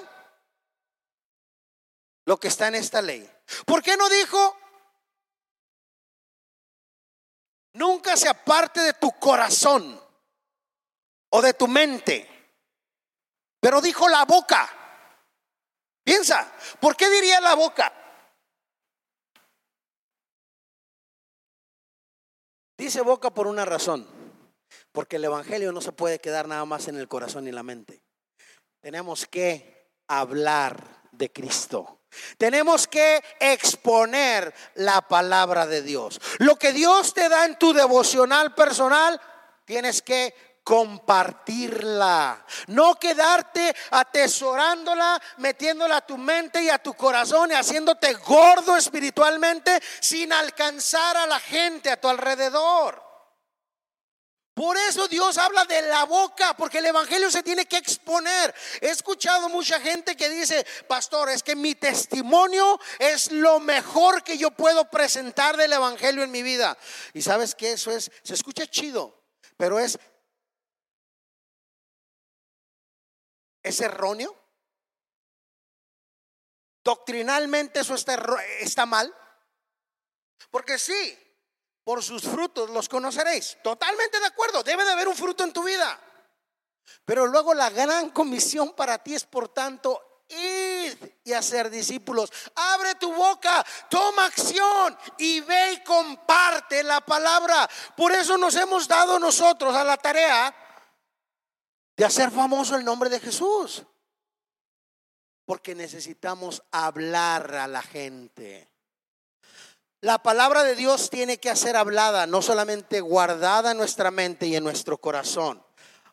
[2.25, 3.29] lo que está en esta ley?
[3.65, 4.57] ¿Por qué no dijo,
[7.73, 10.01] nunca se aparte de tu corazón
[11.29, 12.27] o de tu mente.
[13.59, 14.69] Pero dijo la boca.
[16.07, 17.91] Piensa, ¿por qué diría la boca?
[22.77, 24.07] Dice boca por una razón,
[24.93, 28.01] porque el Evangelio no se puede quedar nada más en el corazón y la mente.
[28.81, 31.99] Tenemos que hablar de Cristo.
[32.37, 36.21] Tenemos que exponer la palabra de Dios.
[36.37, 39.19] Lo que Dios te da en tu devocional personal,
[39.65, 40.33] tienes que
[40.67, 48.75] compartirla, no quedarte atesorándola, metiéndola a tu mente y a tu corazón y haciéndote gordo
[48.75, 53.01] espiritualmente sin alcanzar a la gente a tu alrededor.
[54.53, 58.53] Por eso Dios habla de la boca, porque el Evangelio se tiene que exponer.
[58.81, 64.37] He escuchado mucha gente que dice, pastor, es que mi testimonio es lo mejor que
[64.37, 66.77] yo puedo presentar del Evangelio en mi vida.
[67.13, 69.17] Y sabes que eso es, se escucha chido,
[69.55, 69.97] pero es,
[73.67, 74.35] es erróneo.
[76.83, 78.15] Doctrinalmente eso está,
[78.59, 79.13] está mal.
[80.49, 81.17] Porque sí,
[81.83, 83.57] por sus frutos los conoceréis.
[83.63, 85.99] Totalmente de acuerdo, debe de haber un fruto en tu vida.
[87.05, 92.31] Pero luego la gran comisión para ti es, por tanto, ir y hacer discípulos.
[92.55, 97.69] Abre tu boca, toma acción y ve y comparte la palabra.
[97.95, 100.53] Por eso nos hemos dado nosotros a la tarea
[101.97, 103.83] de hacer famoso el nombre de Jesús.
[105.45, 108.69] Porque necesitamos hablar a la gente.
[110.01, 114.55] La palabra de Dios tiene que ser hablada, no solamente guardada en nuestra mente y
[114.55, 115.63] en nuestro corazón.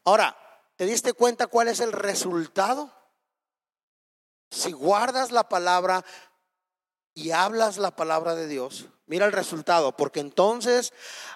[0.04, 0.36] Ahora,
[0.76, 2.90] ¿te diste cuenta cuál es el resultado?
[4.50, 6.02] Si guardas la palabra
[7.12, 10.94] y hablas la palabra de Dios, mira el resultado, porque entonces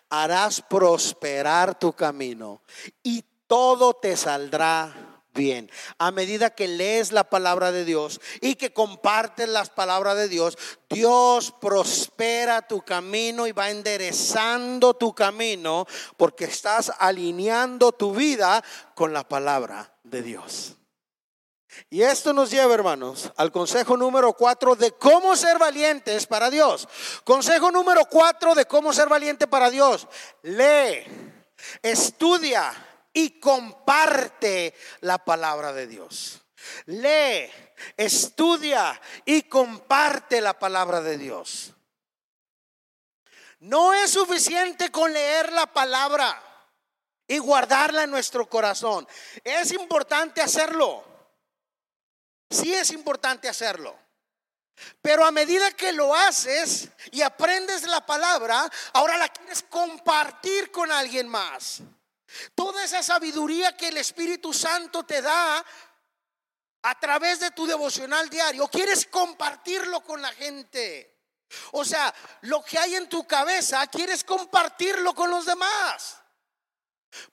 [0.09, 2.63] harás prosperar tu camino
[3.03, 5.71] y todo te saldrá bien.
[5.99, 10.59] A medida que lees la palabra de Dios y que compartes las palabras de Dios,
[10.91, 15.87] Dios prospera tu camino y va enderezando tu camino
[16.17, 18.63] porque estás alineando tu vida
[18.95, 20.75] con la palabra de Dios.
[21.91, 26.89] Y esto nos lleva, hermanos, al consejo número cuatro de cómo ser valientes para Dios.
[27.25, 30.09] Consejo número cuatro de cómo ser valiente para Dios.
[30.43, 31.05] Lee,
[31.83, 32.88] estudia
[33.19, 36.41] y comparte la palabra de Dios.
[36.87, 37.51] Lee,
[37.97, 41.73] estudia y comparte la palabra de Dios.
[43.59, 46.41] No es suficiente con leer la palabra
[47.27, 49.09] y guardarla en nuestro corazón.
[49.43, 51.05] Es importante hacerlo.
[52.49, 53.99] Sí es importante hacerlo.
[55.03, 60.93] Pero a medida que lo haces y aprendes la palabra, ahora la quieres compartir con
[60.93, 61.83] alguien más.
[62.55, 65.65] Toda esa sabiduría que el Espíritu Santo te da
[66.83, 71.17] a través de tu devocional diario, quieres compartirlo con la gente.
[71.73, 76.19] O sea, lo que hay en tu cabeza, quieres compartirlo con los demás.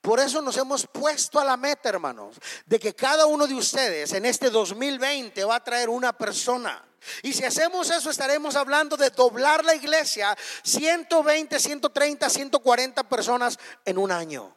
[0.01, 4.13] Por eso nos hemos puesto a la meta, hermanos, de que cada uno de ustedes
[4.13, 6.83] en este 2020 va a traer una persona.
[7.21, 13.97] Y si hacemos eso, estaremos hablando de doblar la iglesia 120, 130, 140 personas en
[13.97, 14.55] un año.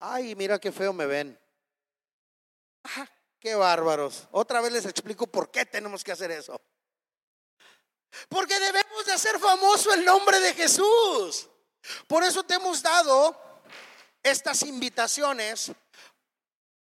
[0.00, 1.38] Ay, mira qué feo me ven.
[2.84, 3.08] Ah,
[3.40, 4.28] qué bárbaros.
[4.30, 6.60] Otra vez les explico por qué tenemos que hacer eso.
[8.28, 11.48] Porque debemos de hacer famoso el nombre de Jesús.
[12.06, 13.36] Por eso te hemos dado
[14.22, 15.72] estas invitaciones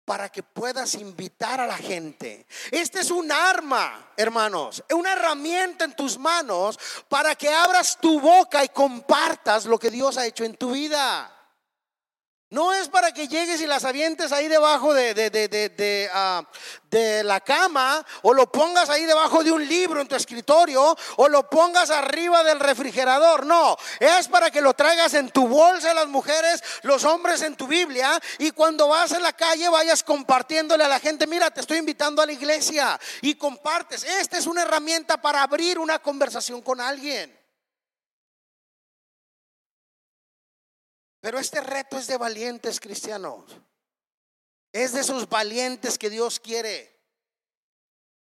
[0.06, 2.46] para que puedas invitar a la gente.
[2.70, 8.64] Este es un arma, hermanos, una herramienta en tus manos para que abras tu boca
[8.64, 11.41] y compartas lo que Dios ha hecho en tu vida.
[12.52, 16.44] No es para que llegues y las avientes ahí debajo de, de, de, ah,
[16.90, 21.30] de, la cama o lo pongas ahí debajo de un libro en tu escritorio o
[21.30, 23.46] lo pongas arriba del refrigerador.
[23.46, 27.68] No, es para que lo traigas en tu bolsa las mujeres, los hombres en tu
[27.68, 31.78] Biblia y cuando vas en la calle vayas compartiéndole a la gente, mira, te estoy
[31.78, 34.04] invitando a la iglesia y compartes.
[34.04, 37.41] Esta es una herramienta para abrir una conversación con alguien.
[41.22, 43.46] Pero este reto es de valientes cristianos.
[44.74, 47.00] Es de esos valientes que Dios quiere.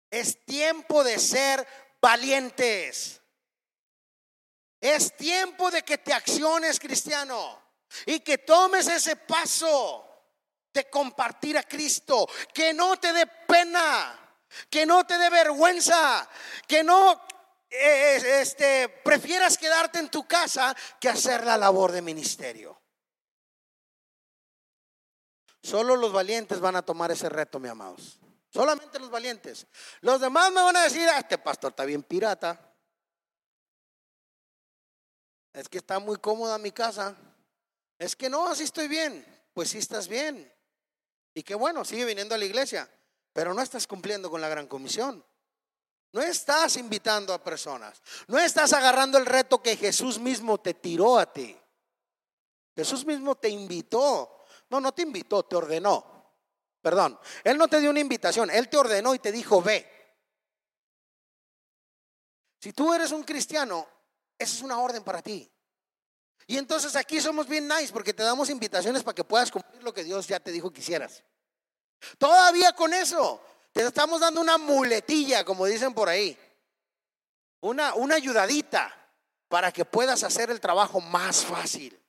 [0.10, 1.68] Es tiempo de ser
[2.02, 3.22] valientes.
[4.80, 7.62] Es tiempo de que te acciones, cristiano,
[8.06, 10.08] y que tomes ese paso
[10.74, 14.20] de compartir a Cristo, que no te dé pena,
[14.70, 16.30] que no te dé vergüenza,
[16.68, 17.26] que no
[17.70, 22.85] eh, este, prefieras quedarte en tu casa que hacer la labor de ministerio.
[25.66, 28.20] Solo los valientes van a tomar ese reto, mi amados.
[28.52, 29.66] Solamente los valientes.
[30.02, 32.72] Los demás me van a decir, ah, este pastor está bien pirata.
[35.52, 37.18] Es que está muy cómoda mi casa.
[37.98, 39.26] Es que no, así estoy bien.
[39.56, 40.54] Pues sí estás bien.
[41.34, 42.88] Y qué bueno, sigue viniendo a la iglesia.
[43.34, 45.26] Pero no estás cumpliendo con la gran comisión.
[46.12, 48.04] No estás invitando a personas.
[48.28, 51.58] No estás agarrando el reto que Jesús mismo te tiró a ti.
[52.76, 54.45] Jesús mismo te invitó
[54.76, 56.14] no, no te invitó, te ordenó.
[56.82, 59.92] Perdón, Él no te dio una invitación, Él te ordenó y te dijo, ve.
[62.60, 63.88] Si tú eres un cristiano,
[64.38, 65.50] esa es una orden para ti.
[66.48, 69.94] Y entonces aquí somos bien nice porque te damos invitaciones para que puedas cumplir lo
[69.94, 71.24] que Dios ya te dijo que hicieras.
[72.18, 76.38] Todavía con eso, te estamos dando una muletilla, como dicen por ahí.
[77.62, 78.94] Una, una ayudadita
[79.48, 82.00] para que puedas hacer el trabajo más fácil.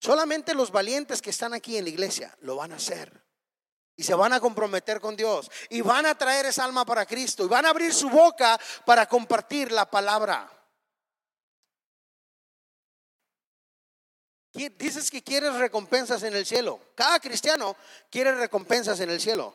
[0.00, 3.22] Solamente los valientes que están aquí en la iglesia lo van a hacer.
[3.96, 5.50] Y se van a comprometer con Dios.
[5.68, 7.44] Y van a traer esa alma para Cristo.
[7.44, 10.50] Y van a abrir su boca para compartir la palabra.
[14.54, 16.80] Dices que quieres recompensas en el cielo.
[16.94, 17.76] Cada cristiano
[18.10, 19.54] quiere recompensas en el cielo.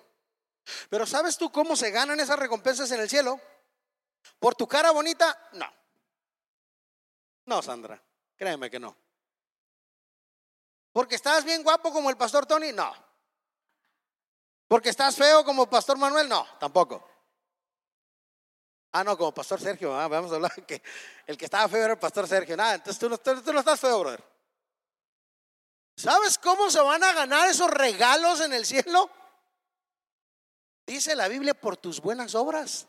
[0.91, 3.39] Pero ¿sabes tú cómo se ganan esas recompensas en el cielo?
[4.37, 5.49] ¿Por tu cara bonita?
[5.53, 5.73] No.
[7.45, 7.99] No, Sandra.
[8.37, 8.95] Créeme que no.
[10.95, 12.89] Porque estás bien guapo como el pastor Tony, no.
[14.65, 17.05] Porque estás feo como el pastor Manuel, no, tampoco.
[18.93, 20.81] Ah, no, como pastor Sergio, ah, vamos a hablar que
[21.27, 22.55] el que estaba feo era el pastor Sergio.
[22.55, 24.23] Nada, entonces tú no, tú no estás feo, brother.
[25.97, 29.09] ¿Sabes cómo se van a ganar esos regalos en el cielo?
[30.87, 32.87] Dice la Biblia por tus buenas obras.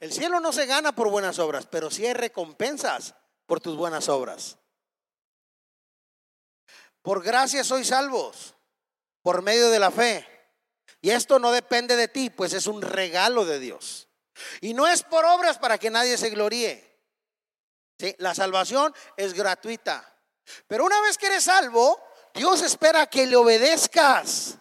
[0.00, 3.14] El cielo no se gana por buenas obras, pero sí hay recompensas
[3.46, 4.58] por tus buenas obras.
[7.04, 8.54] Por gracia sois salvos,
[9.20, 10.26] por medio de la fe.
[11.02, 14.08] Y esto no depende de ti, pues es un regalo de Dios.
[14.62, 16.98] Y no es por obras para que nadie se gloríe.
[17.98, 18.16] ¿Sí?
[18.16, 20.18] La salvación es gratuita.
[20.66, 22.02] Pero una vez que eres salvo,
[22.32, 24.56] Dios espera que le obedezcas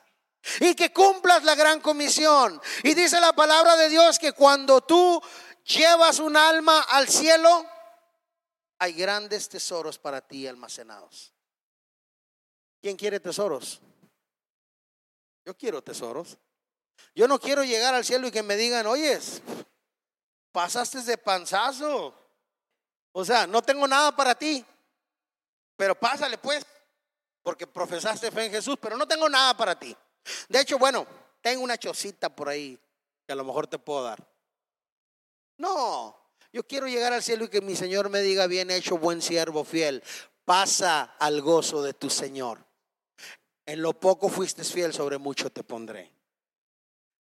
[0.60, 2.62] y que cumplas la gran comisión.
[2.84, 5.22] Y dice la palabra de Dios que cuando tú
[5.64, 7.66] llevas un alma al cielo,
[8.80, 11.33] hay grandes tesoros para ti almacenados.
[12.84, 13.80] ¿Quién quiere tesoros?
[15.46, 16.38] Yo quiero tesoros.
[17.16, 19.42] Yo no quiero llegar al cielo y que me digan, oyes,
[20.52, 22.14] pasaste de panzazo.
[23.14, 24.66] O sea, no tengo nada para ti,
[25.78, 26.66] pero pásale pues,
[27.42, 29.96] porque profesaste fe en Jesús, pero no tengo nada para ti.
[30.50, 31.08] De hecho, bueno,
[31.40, 32.78] tengo una chocita por ahí
[33.26, 34.22] que a lo mejor te puedo dar.
[35.56, 36.20] No,
[36.52, 39.64] yo quiero llegar al cielo y que mi Señor me diga, bien hecho, buen siervo
[39.64, 40.04] fiel,
[40.44, 42.73] pasa al gozo de tu Señor.
[43.66, 46.12] En lo poco fuiste fiel, sobre mucho te pondré.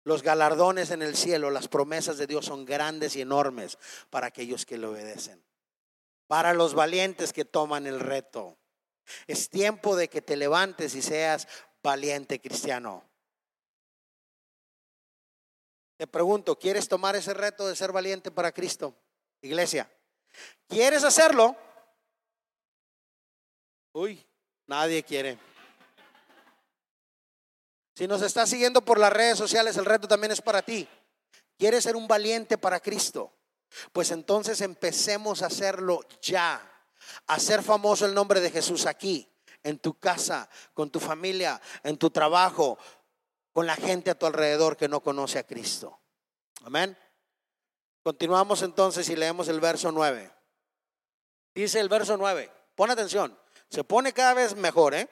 [0.04, 3.78] Los galardones en el cielo, las promesas de Dios son grandes y enormes
[4.10, 5.42] para aquellos que le obedecen.
[6.26, 8.58] Para los valientes que toman el reto.
[9.26, 11.46] Es tiempo de que te levantes y seas
[11.82, 13.04] valiente cristiano.
[15.96, 18.94] Te pregunto, ¿quieres tomar ese reto de ser valiente para Cristo?
[19.40, 19.88] Iglesia,
[20.66, 21.56] ¿quieres hacerlo?
[23.92, 24.24] Uy,
[24.66, 25.38] nadie quiere.
[27.94, 30.88] Si nos estás siguiendo por las redes sociales, el reto también es para ti.
[31.58, 33.32] ¿Quieres ser un valiente para Cristo?
[33.92, 36.60] Pues entonces empecemos a hacerlo ya.
[37.26, 39.28] Hacer famoso el nombre de Jesús aquí,
[39.62, 42.78] en tu casa, con tu familia, en tu trabajo,
[43.52, 46.00] con la gente a tu alrededor que no conoce a Cristo.
[46.64, 46.96] Amén.
[48.02, 50.32] Continuamos entonces y leemos el verso 9.
[51.54, 53.38] Dice el verso 9, pon atención,
[53.68, 55.08] se pone cada vez mejor, ¿eh?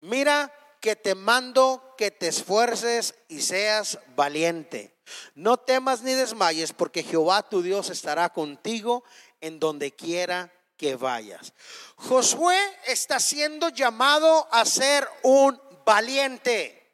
[0.00, 0.52] Mira
[0.86, 4.96] que te mando que te esfuerces y seas valiente.
[5.34, 9.02] No temas ni desmayes, porque Jehová tu Dios estará contigo
[9.40, 11.54] en donde quiera que vayas.
[11.96, 12.56] Josué
[12.86, 16.88] está siendo llamado a ser un valiente.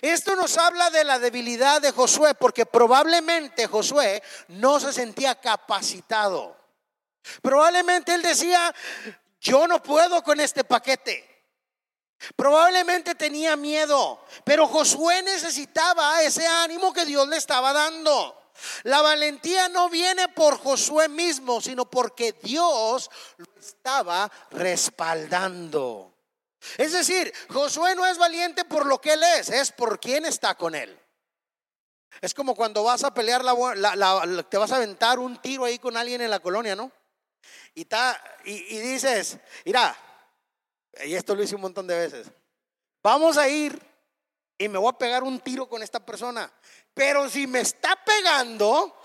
[0.00, 6.56] Esto nos habla de la debilidad de Josué, porque probablemente Josué no se sentía capacitado.
[7.42, 8.72] Probablemente él decía,
[9.40, 11.31] yo no puedo con este paquete.
[12.36, 18.38] Probablemente tenía miedo, pero Josué necesitaba ese ánimo que Dios le estaba dando.
[18.84, 26.12] La valentía no viene por Josué mismo, sino porque Dios lo estaba respaldando.
[26.78, 30.54] Es decir, Josué no es valiente por lo que él es, es por quien está
[30.54, 30.96] con él.
[32.20, 35.96] Es como cuando vas a pelear, la, te vas a aventar un tiro ahí con
[35.96, 36.92] alguien en la colonia, ¿no?
[37.74, 39.96] Y, y, y dices, mira,
[41.04, 42.26] y esto lo hice un montón de veces,
[43.02, 43.80] vamos a ir
[44.58, 46.50] y me voy a pegar un tiro con esta persona.
[46.94, 48.96] Pero si me está pegando,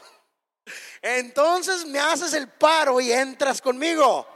[1.02, 4.28] entonces me haces el paro y entras conmigo.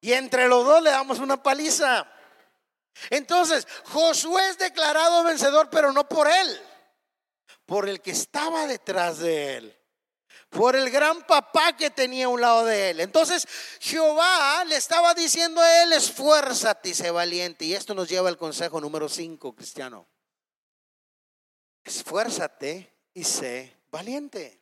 [0.00, 2.06] Y entre los dos le damos una paliza.
[3.10, 6.62] Entonces, Josué es declarado vencedor, pero no por él,
[7.66, 9.78] por el que estaba detrás de él,
[10.50, 13.00] por el gran papá que tenía a un lado de él.
[13.00, 13.46] Entonces,
[13.80, 17.64] Jehová le estaba diciendo a él, esfuérzate y sé valiente.
[17.64, 20.06] Y esto nos lleva al consejo número 5, cristiano.
[21.84, 24.60] Esfuérzate y sé valiente.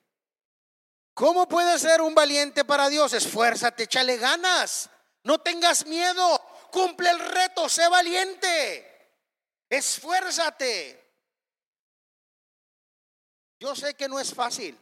[1.15, 3.13] ¿Cómo puedes ser un valiente para Dios?
[3.13, 4.89] Esfuérzate, échale ganas.
[5.25, 6.41] No tengas miedo
[6.73, 9.15] cumple el reto, sé valiente,
[9.69, 10.99] esfuérzate.
[13.61, 14.77] Yo sé que no es fácil.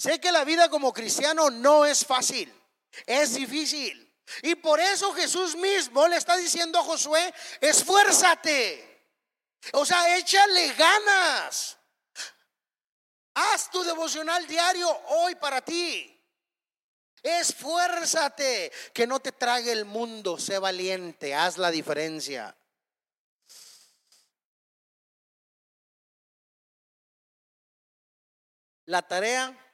[0.00, 2.50] Sé que la vida como cristiano no es fácil,
[3.04, 4.10] es difícil.
[4.40, 9.12] Y por eso Jesús mismo le está diciendo a Josué, esfuérzate.
[9.74, 11.76] O sea, échale ganas.
[13.34, 16.18] Haz tu devocional diario hoy para ti.
[17.22, 22.56] Esfuérzate, que no te trague el mundo, sé valiente, haz la diferencia.
[28.86, 29.66] La tarea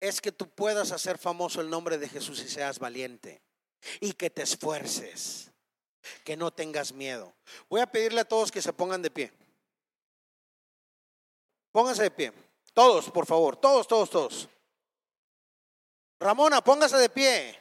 [0.00, 3.42] es que tú puedas hacer famoso el nombre de Jesús y seas valiente
[4.00, 5.50] y que te esfuerces,
[6.24, 7.34] que no tengas miedo.
[7.68, 9.32] Voy a pedirle a todos que se pongan de pie.
[11.72, 12.32] Pónganse de pie.
[12.72, 14.48] Todos, por favor, todos, todos, todos.
[16.18, 17.58] Ramona, póngase de pie.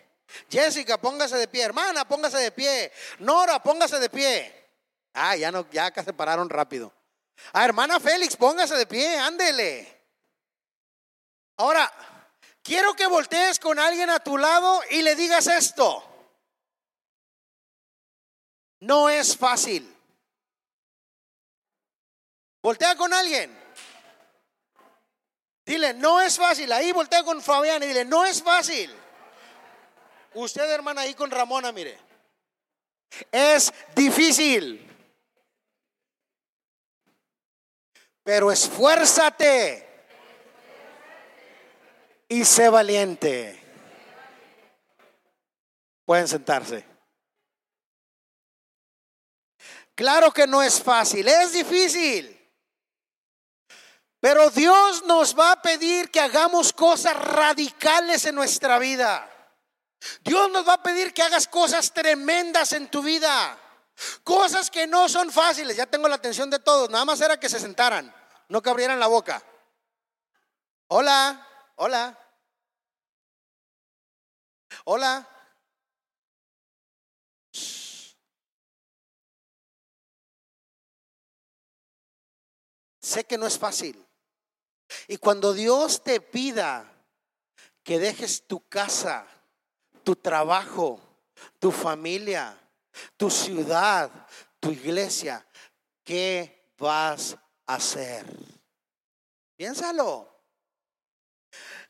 [0.50, 1.64] Jessica, póngase de pie.
[1.64, 2.92] Hermana, póngase de pie.
[3.20, 4.70] Nora, póngase de pie.
[5.14, 6.92] Ah, ya no, ya acá se pararon rápido.
[7.54, 10.04] Ah, hermana Félix, póngase de pie, ándele.
[11.58, 11.92] Ahora,
[12.66, 16.04] quiero que voltees con alguien a tu lado y le digas esto.
[18.82, 19.92] no es fácil.
[22.62, 23.56] Voltea con alguien.
[25.66, 26.72] Dile, no es fácil.
[26.72, 28.94] Ahí voltea con Fabián y dile, no es fácil.
[30.36, 31.98] Usted, hermana, ahí con Ramona, mire.
[33.32, 34.82] Es difícil.
[38.24, 39.85] Pero esfuérzate
[42.28, 43.62] y sé valiente.
[46.06, 46.86] Pueden sentarse.
[49.96, 52.32] Claro que no es fácil, es difícil.
[54.20, 59.32] Pero Dios nos va a pedir que hagamos cosas radicales en nuestra vida.
[60.22, 63.58] Dios nos va a pedir que hagas cosas tremendas en tu vida.
[64.24, 65.78] Cosas que no son fáciles.
[65.78, 66.90] Ya tengo la atención de todos.
[66.90, 68.14] Nada más era que se sentaran,
[68.50, 69.42] no que abrieran la boca.
[70.88, 72.18] Hola, hola.
[74.86, 75.28] Hola.
[83.02, 84.04] Sé que no es fácil.
[85.08, 86.92] Y cuando Dios te pida
[87.84, 89.28] que dejes tu casa,
[90.04, 91.00] tu trabajo,
[91.60, 92.58] tu familia,
[93.16, 94.10] tu ciudad,
[94.60, 95.46] tu iglesia,
[96.04, 98.26] ¿qué vas a hacer?
[99.56, 100.35] Piénsalo.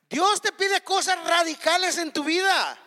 [0.09, 2.77] Dios te pide cosas radicales en tu vida.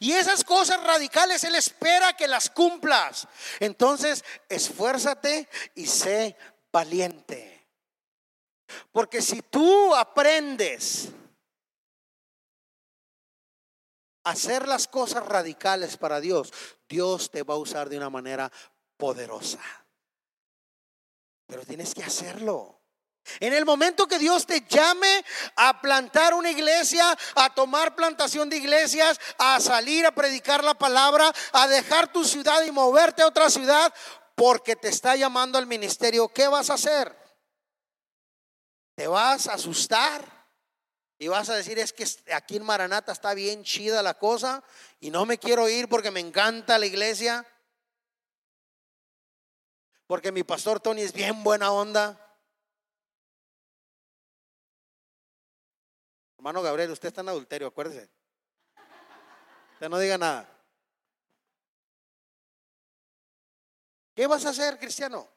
[0.00, 3.28] Y esas cosas radicales Él espera que las cumplas.
[3.60, 6.36] Entonces, esfuérzate y sé
[6.72, 7.68] valiente.
[8.92, 11.10] Porque si tú aprendes
[14.24, 16.52] a hacer las cosas radicales para Dios,
[16.88, 18.50] Dios te va a usar de una manera
[18.96, 19.60] poderosa.
[21.46, 22.75] Pero tienes que hacerlo.
[23.40, 25.24] En el momento que Dios te llame
[25.56, 31.32] a plantar una iglesia, a tomar plantación de iglesias, a salir a predicar la palabra,
[31.52, 33.92] a dejar tu ciudad y moverte a otra ciudad,
[34.34, 37.26] porque te está llamando al ministerio, ¿qué vas a hacer?
[38.96, 40.24] te vas a asustar
[41.18, 44.64] y vas a decir, es que aquí en Maranata está bien chida la cosa
[45.00, 47.46] y no me quiero ir porque me encanta la iglesia,
[50.06, 52.25] porque mi pastor Tony es bien buena onda.
[56.46, 58.08] Hermano Gabriel, usted está en adulterio, acuérdese.
[59.72, 60.48] Usted no diga nada.
[64.14, 65.28] ¿Qué vas a hacer, cristiano?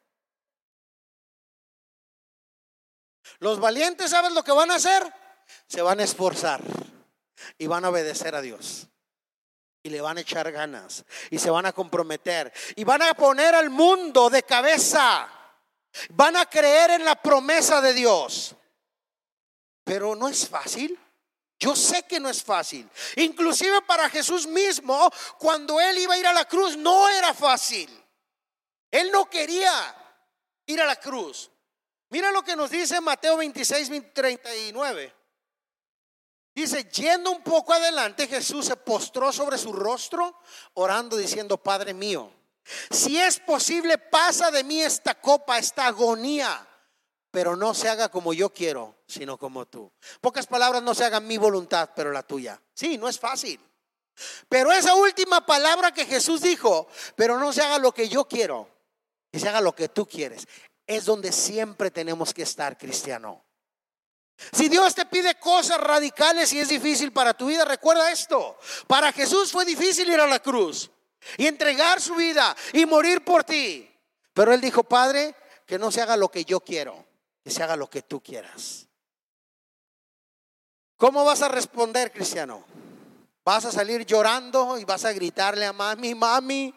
[3.39, 5.11] Los valientes, ¿sabes lo que van a hacer?
[5.65, 6.61] Se van a esforzar
[7.57, 8.87] y van a obedecer a Dios.
[9.81, 13.55] Y le van a echar ganas y se van a comprometer y van a poner
[13.55, 15.27] al mundo de cabeza.
[16.11, 18.55] Van a creer en la promesa de Dios.
[19.89, 20.99] Pero no es fácil.
[21.59, 22.87] Yo sé que no es fácil.
[23.15, 25.09] Inclusive para Jesús mismo,
[25.39, 27.89] cuando él iba a ir a la cruz, no era fácil.
[28.91, 29.71] Él no quería
[30.67, 31.49] ir a la cruz.
[32.09, 35.15] Mira lo que nos dice Mateo 26, 39.
[36.53, 40.39] Dice, yendo un poco adelante, Jesús se postró sobre su rostro,
[40.75, 42.31] orando, diciendo, Padre mío,
[42.91, 46.68] si es posible, pasa de mí esta copa, esta agonía,
[47.31, 49.91] pero no se haga como yo quiero, sino como tú.
[50.21, 52.61] Pocas palabras, no se haga mi voluntad, pero la tuya.
[52.73, 53.59] Sí, no es fácil.
[54.47, 58.69] Pero esa última palabra que Jesús dijo, pero no se haga lo que yo quiero,
[59.31, 60.47] y se haga lo que tú quieres
[60.89, 63.45] es donde siempre tenemos que estar, cristiano.
[64.51, 68.57] Si Dios te pide cosas radicales y es difícil para tu vida, recuerda esto.
[68.87, 70.89] Para Jesús fue difícil ir a la cruz
[71.37, 73.87] y entregar su vida y morir por ti.
[74.33, 75.35] Pero Él dijo, Padre,
[75.67, 77.05] que no se haga lo que yo quiero,
[77.43, 78.87] que se haga lo que tú quieras.
[80.97, 82.65] ¿Cómo vas a responder, cristiano?
[83.45, 86.75] ¿Vas a salir llorando y vas a gritarle a mami, mami,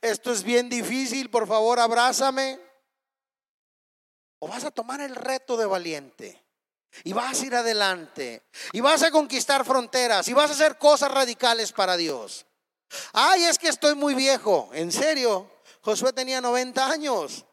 [0.00, 2.58] esto es bien difícil, por favor, abrázame?
[4.38, 6.44] O vas a tomar el reto de valiente.
[7.04, 8.42] Y vas a ir adelante.
[8.72, 10.28] Y vas a conquistar fronteras.
[10.28, 12.46] Y vas a hacer cosas radicales para Dios.
[13.12, 14.70] Ay, es que estoy muy viejo.
[14.72, 15.50] En serio.
[15.82, 17.44] Josué tenía 90 años.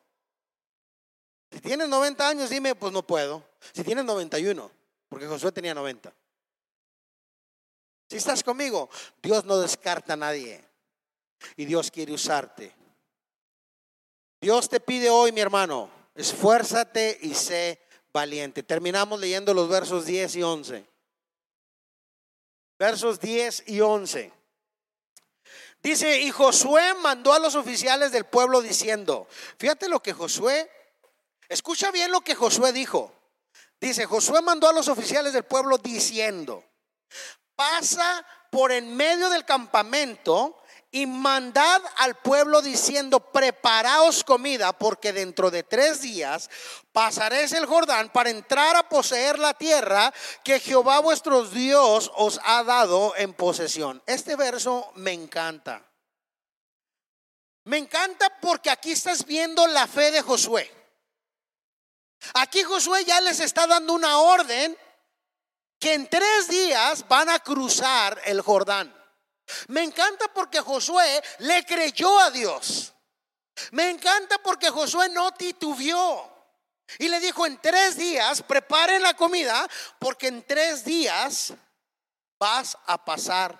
[1.56, 3.42] Si tienes 90 años, dime, pues no puedo.
[3.74, 4.70] Si tienes 91,
[5.08, 6.14] porque Josué tenía 90.
[8.10, 8.90] Si estás conmigo,
[9.24, 10.62] Dios no descarta a nadie.
[11.56, 12.76] Y Dios quiere usarte.
[14.42, 17.82] Dios te pide hoy, mi hermano, Esfuérzate y sé
[18.14, 18.64] valiente.
[18.64, 20.86] Terminamos leyendo los versos 10 y 11.
[22.80, 24.32] Versos 10 y 11.
[25.84, 29.28] Dice, y Josué mandó a los oficiales del pueblo diciendo,
[29.58, 30.70] fíjate lo que Josué,
[31.50, 33.12] escucha bien lo que Josué dijo.
[33.80, 36.64] Dice, Josué mandó a los oficiales del pueblo diciendo,
[37.56, 40.58] pasa por en medio del campamento
[40.92, 46.50] y mandad al pueblo diciendo, preparaos comida, porque dentro de tres días
[46.94, 52.64] pasaréis el Jordán para entrar a poseer la tierra que Jehová vuestro Dios os ha
[52.64, 54.02] dado en posesión.
[54.06, 55.84] Este verso me encanta.
[57.66, 60.72] Me encanta porque aquí estás viendo la fe de Josué.
[62.34, 64.78] Aquí Josué ya les está dando una orden
[65.80, 68.94] que en tres días van a cruzar el Jordán.
[69.68, 72.94] Me encanta porque Josué le creyó a Dios.
[73.72, 76.34] Me encanta porque Josué no titubeó.
[77.00, 79.68] Y le dijo, en tres días preparen la comida
[80.00, 81.54] porque en tres días
[82.40, 83.60] vas a pasar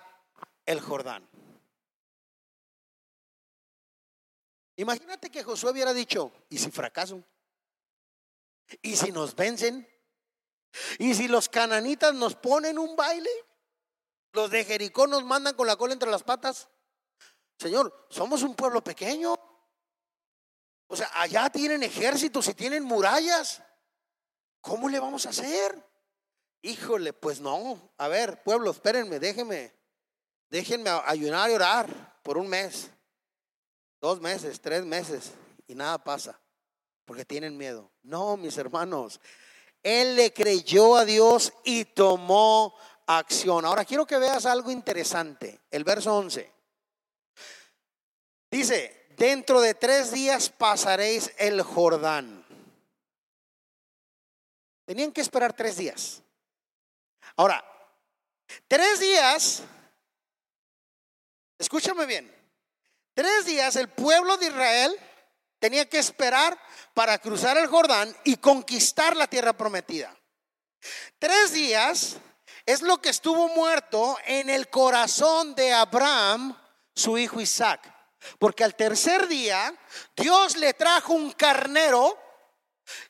[0.64, 1.28] el Jordán.
[4.76, 7.22] Imagínate que Josué hubiera dicho, ¿y si fracaso?
[8.82, 9.88] ¿Y si nos vencen?
[10.98, 13.30] ¿Y si los cananitas nos ponen un baile?
[14.32, 16.68] Los de Jericó nos mandan con la cola entre las patas.
[17.58, 19.34] Señor, somos un pueblo pequeño.
[20.88, 23.62] O sea, allá tienen ejércitos y tienen murallas.
[24.60, 25.82] ¿Cómo le vamos a hacer?
[26.62, 27.94] Híjole, pues no.
[27.96, 29.74] A ver, pueblo, espérenme, déjenme.
[30.50, 32.88] Déjenme ayunar y orar por un mes,
[34.00, 35.32] dos meses, tres meses
[35.66, 36.38] y nada pasa
[37.06, 37.90] porque tienen miedo.
[38.02, 39.20] No, mis hermanos.
[39.82, 42.74] Él le creyó a Dios y tomó
[43.06, 43.64] acción.
[43.64, 45.60] Ahora quiero que veas algo interesante.
[45.70, 46.52] El verso 11.
[48.50, 52.44] Dice, dentro de tres días pasaréis el Jordán.
[54.84, 56.22] Tenían que esperar tres días.
[57.36, 57.64] Ahora,
[58.68, 59.62] tres días,
[61.58, 62.32] escúchame bien,
[63.14, 64.96] tres días el pueblo de Israel
[65.66, 66.56] tenía que esperar
[66.94, 70.16] para cruzar el Jordán y conquistar la tierra prometida.
[71.18, 72.18] Tres días
[72.64, 76.56] es lo que estuvo muerto en el corazón de Abraham,
[76.94, 77.92] su hijo Isaac.
[78.38, 79.74] Porque al tercer día
[80.16, 82.16] Dios le trajo un carnero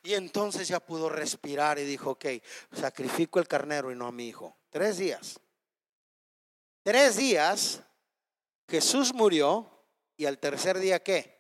[0.02, 2.24] y entonces ya pudo respirar y dijo, ok,
[2.72, 4.56] sacrifico el carnero y no a mi hijo.
[4.70, 5.38] Tres días.
[6.82, 7.82] Tres días
[8.66, 9.70] Jesús murió
[10.16, 11.35] y al tercer día ¿qué?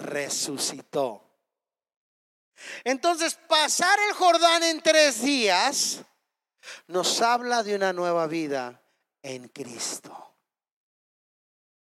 [0.00, 1.30] Resucitó.
[2.84, 6.02] Entonces pasar el Jordán en tres días
[6.86, 8.82] nos habla de una nueva vida
[9.22, 10.34] en Cristo.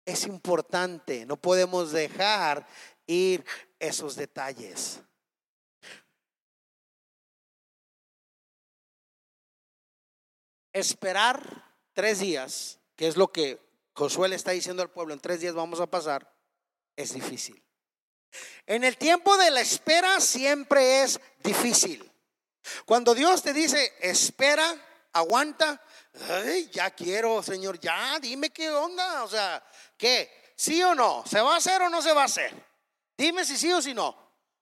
[0.05, 2.65] Es importante, no podemos dejar
[3.05, 3.45] ir
[3.79, 5.01] esos detalles.
[10.73, 13.59] Esperar tres días, que es lo que
[13.93, 16.31] Josué le está diciendo al pueblo, en tres días vamos a pasar,
[16.95, 17.61] es difícil.
[18.65, 22.09] En el tiempo de la espera siempre es difícil.
[22.85, 24.75] Cuando Dios te dice, espera,
[25.13, 25.81] aguanta,
[26.71, 29.63] ya quiero, Señor, ya, dime qué onda, o sea,
[29.97, 30.53] ¿qué?
[30.55, 31.23] ¿Sí o no?
[31.25, 32.53] ¿Se va a hacer o no se va a hacer?
[33.17, 34.15] Dime si sí o si no,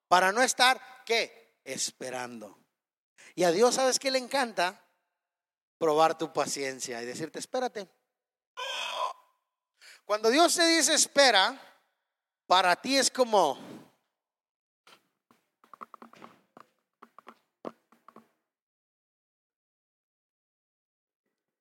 [0.08, 1.60] para no estar, ¿qué?
[1.64, 2.60] Esperando.
[3.36, 4.84] Y a Dios, ¿sabes qué le encanta?
[5.78, 7.88] Probar tu paciencia y decirte, espérate.
[10.06, 11.62] Cuando Dios te dice espera,
[12.48, 13.58] para ti es como,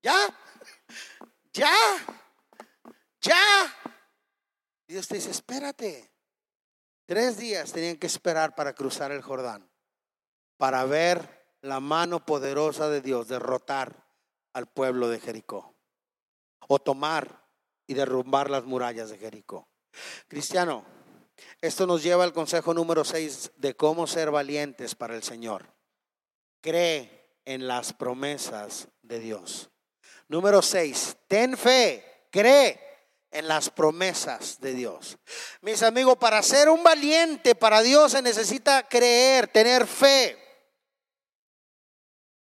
[0.06, 0.14] Ya,
[1.52, 1.74] ya,
[3.20, 3.34] ya.
[4.86, 6.12] Dios te dice, espérate.
[7.06, 9.68] Tres días tenían que esperar para cruzar el Jordán,
[10.58, 14.06] para ver la mano poderosa de Dios derrotar
[14.52, 15.74] al pueblo de Jericó,
[16.68, 17.44] o tomar
[17.88, 19.68] y derrumbar las murallas de Jericó.
[20.28, 20.84] Cristiano,
[21.60, 25.74] esto nos lleva al consejo número 6 de cómo ser valientes para el Señor.
[26.60, 27.16] Cree
[27.46, 29.70] en las promesas de Dios.
[30.28, 32.80] Número seis, ten fe, cree
[33.30, 35.16] en las promesas de Dios.
[35.60, 40.36] Mis amigos, para ser un valiente para Dios se necesita creer, tener fe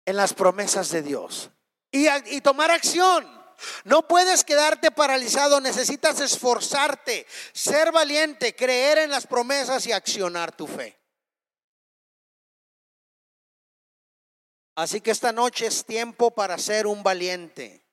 [0.06, 1.50] en las promesas de Dios
[1.90, 3.37] y, y tomar acción.
[3.84, 10.66] No puedes quedarte paralizado, necesitas esforzarte, ser valiente, creer en las promesas y accionar tu
[10.66, 10.98] fe.
[14.76, 17.84] Así que esta noche es tiempo para ser un valiente.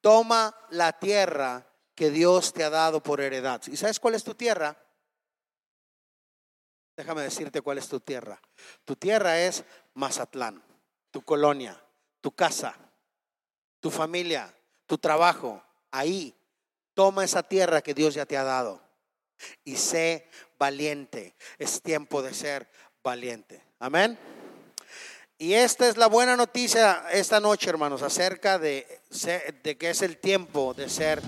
[0.00, 3.60] Toma la tierra que Dios te ha dado por heredad.
[3.66, 4.74] ¿Y sabes cuál es tu tierra?
[6.96, 8.40] Déjame decirte cuál es tu tierra.
[8.86, 10.62] Tu tierra es Mazatlán,
[11.10, 11.78] tu colonia,
[12.22, 12.74] tu casa,
[13.80, 14.54] tu familia,
[14.90, 15.62] tu trabajo.
[15.92, 16.34] Ahí,
[16.94, 18.82] toma esa tierra que Dios ya te ha dado
[19.64, 20.28] y sé
[20.58, 21.36] valiente.
[21.58, 22.68] Es tiempo de ser
[23.02, 23.62] valiente.
[23.78, 24.18] Amén.
[25.38, 28.84] Y esta es la buena noticia esta noche, hermanos, acerca de,
[29.62, 31.22] de que es el tiempo de ser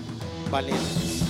[0.51, 1.23] valientes.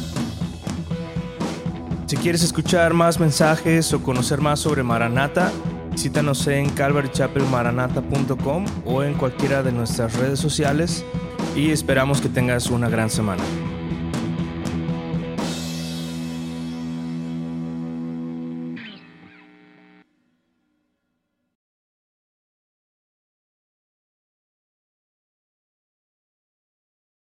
[2.08, 5.52] Si quieres escuchar más mensajes o conocer más sobre Maranata,
[5.92, 11.06] visítanos en calvarychapelmaranata.com o en cualquiera de nuestras redes sociales
[11.56, 13.44] y esperamos que tengas una gran semana.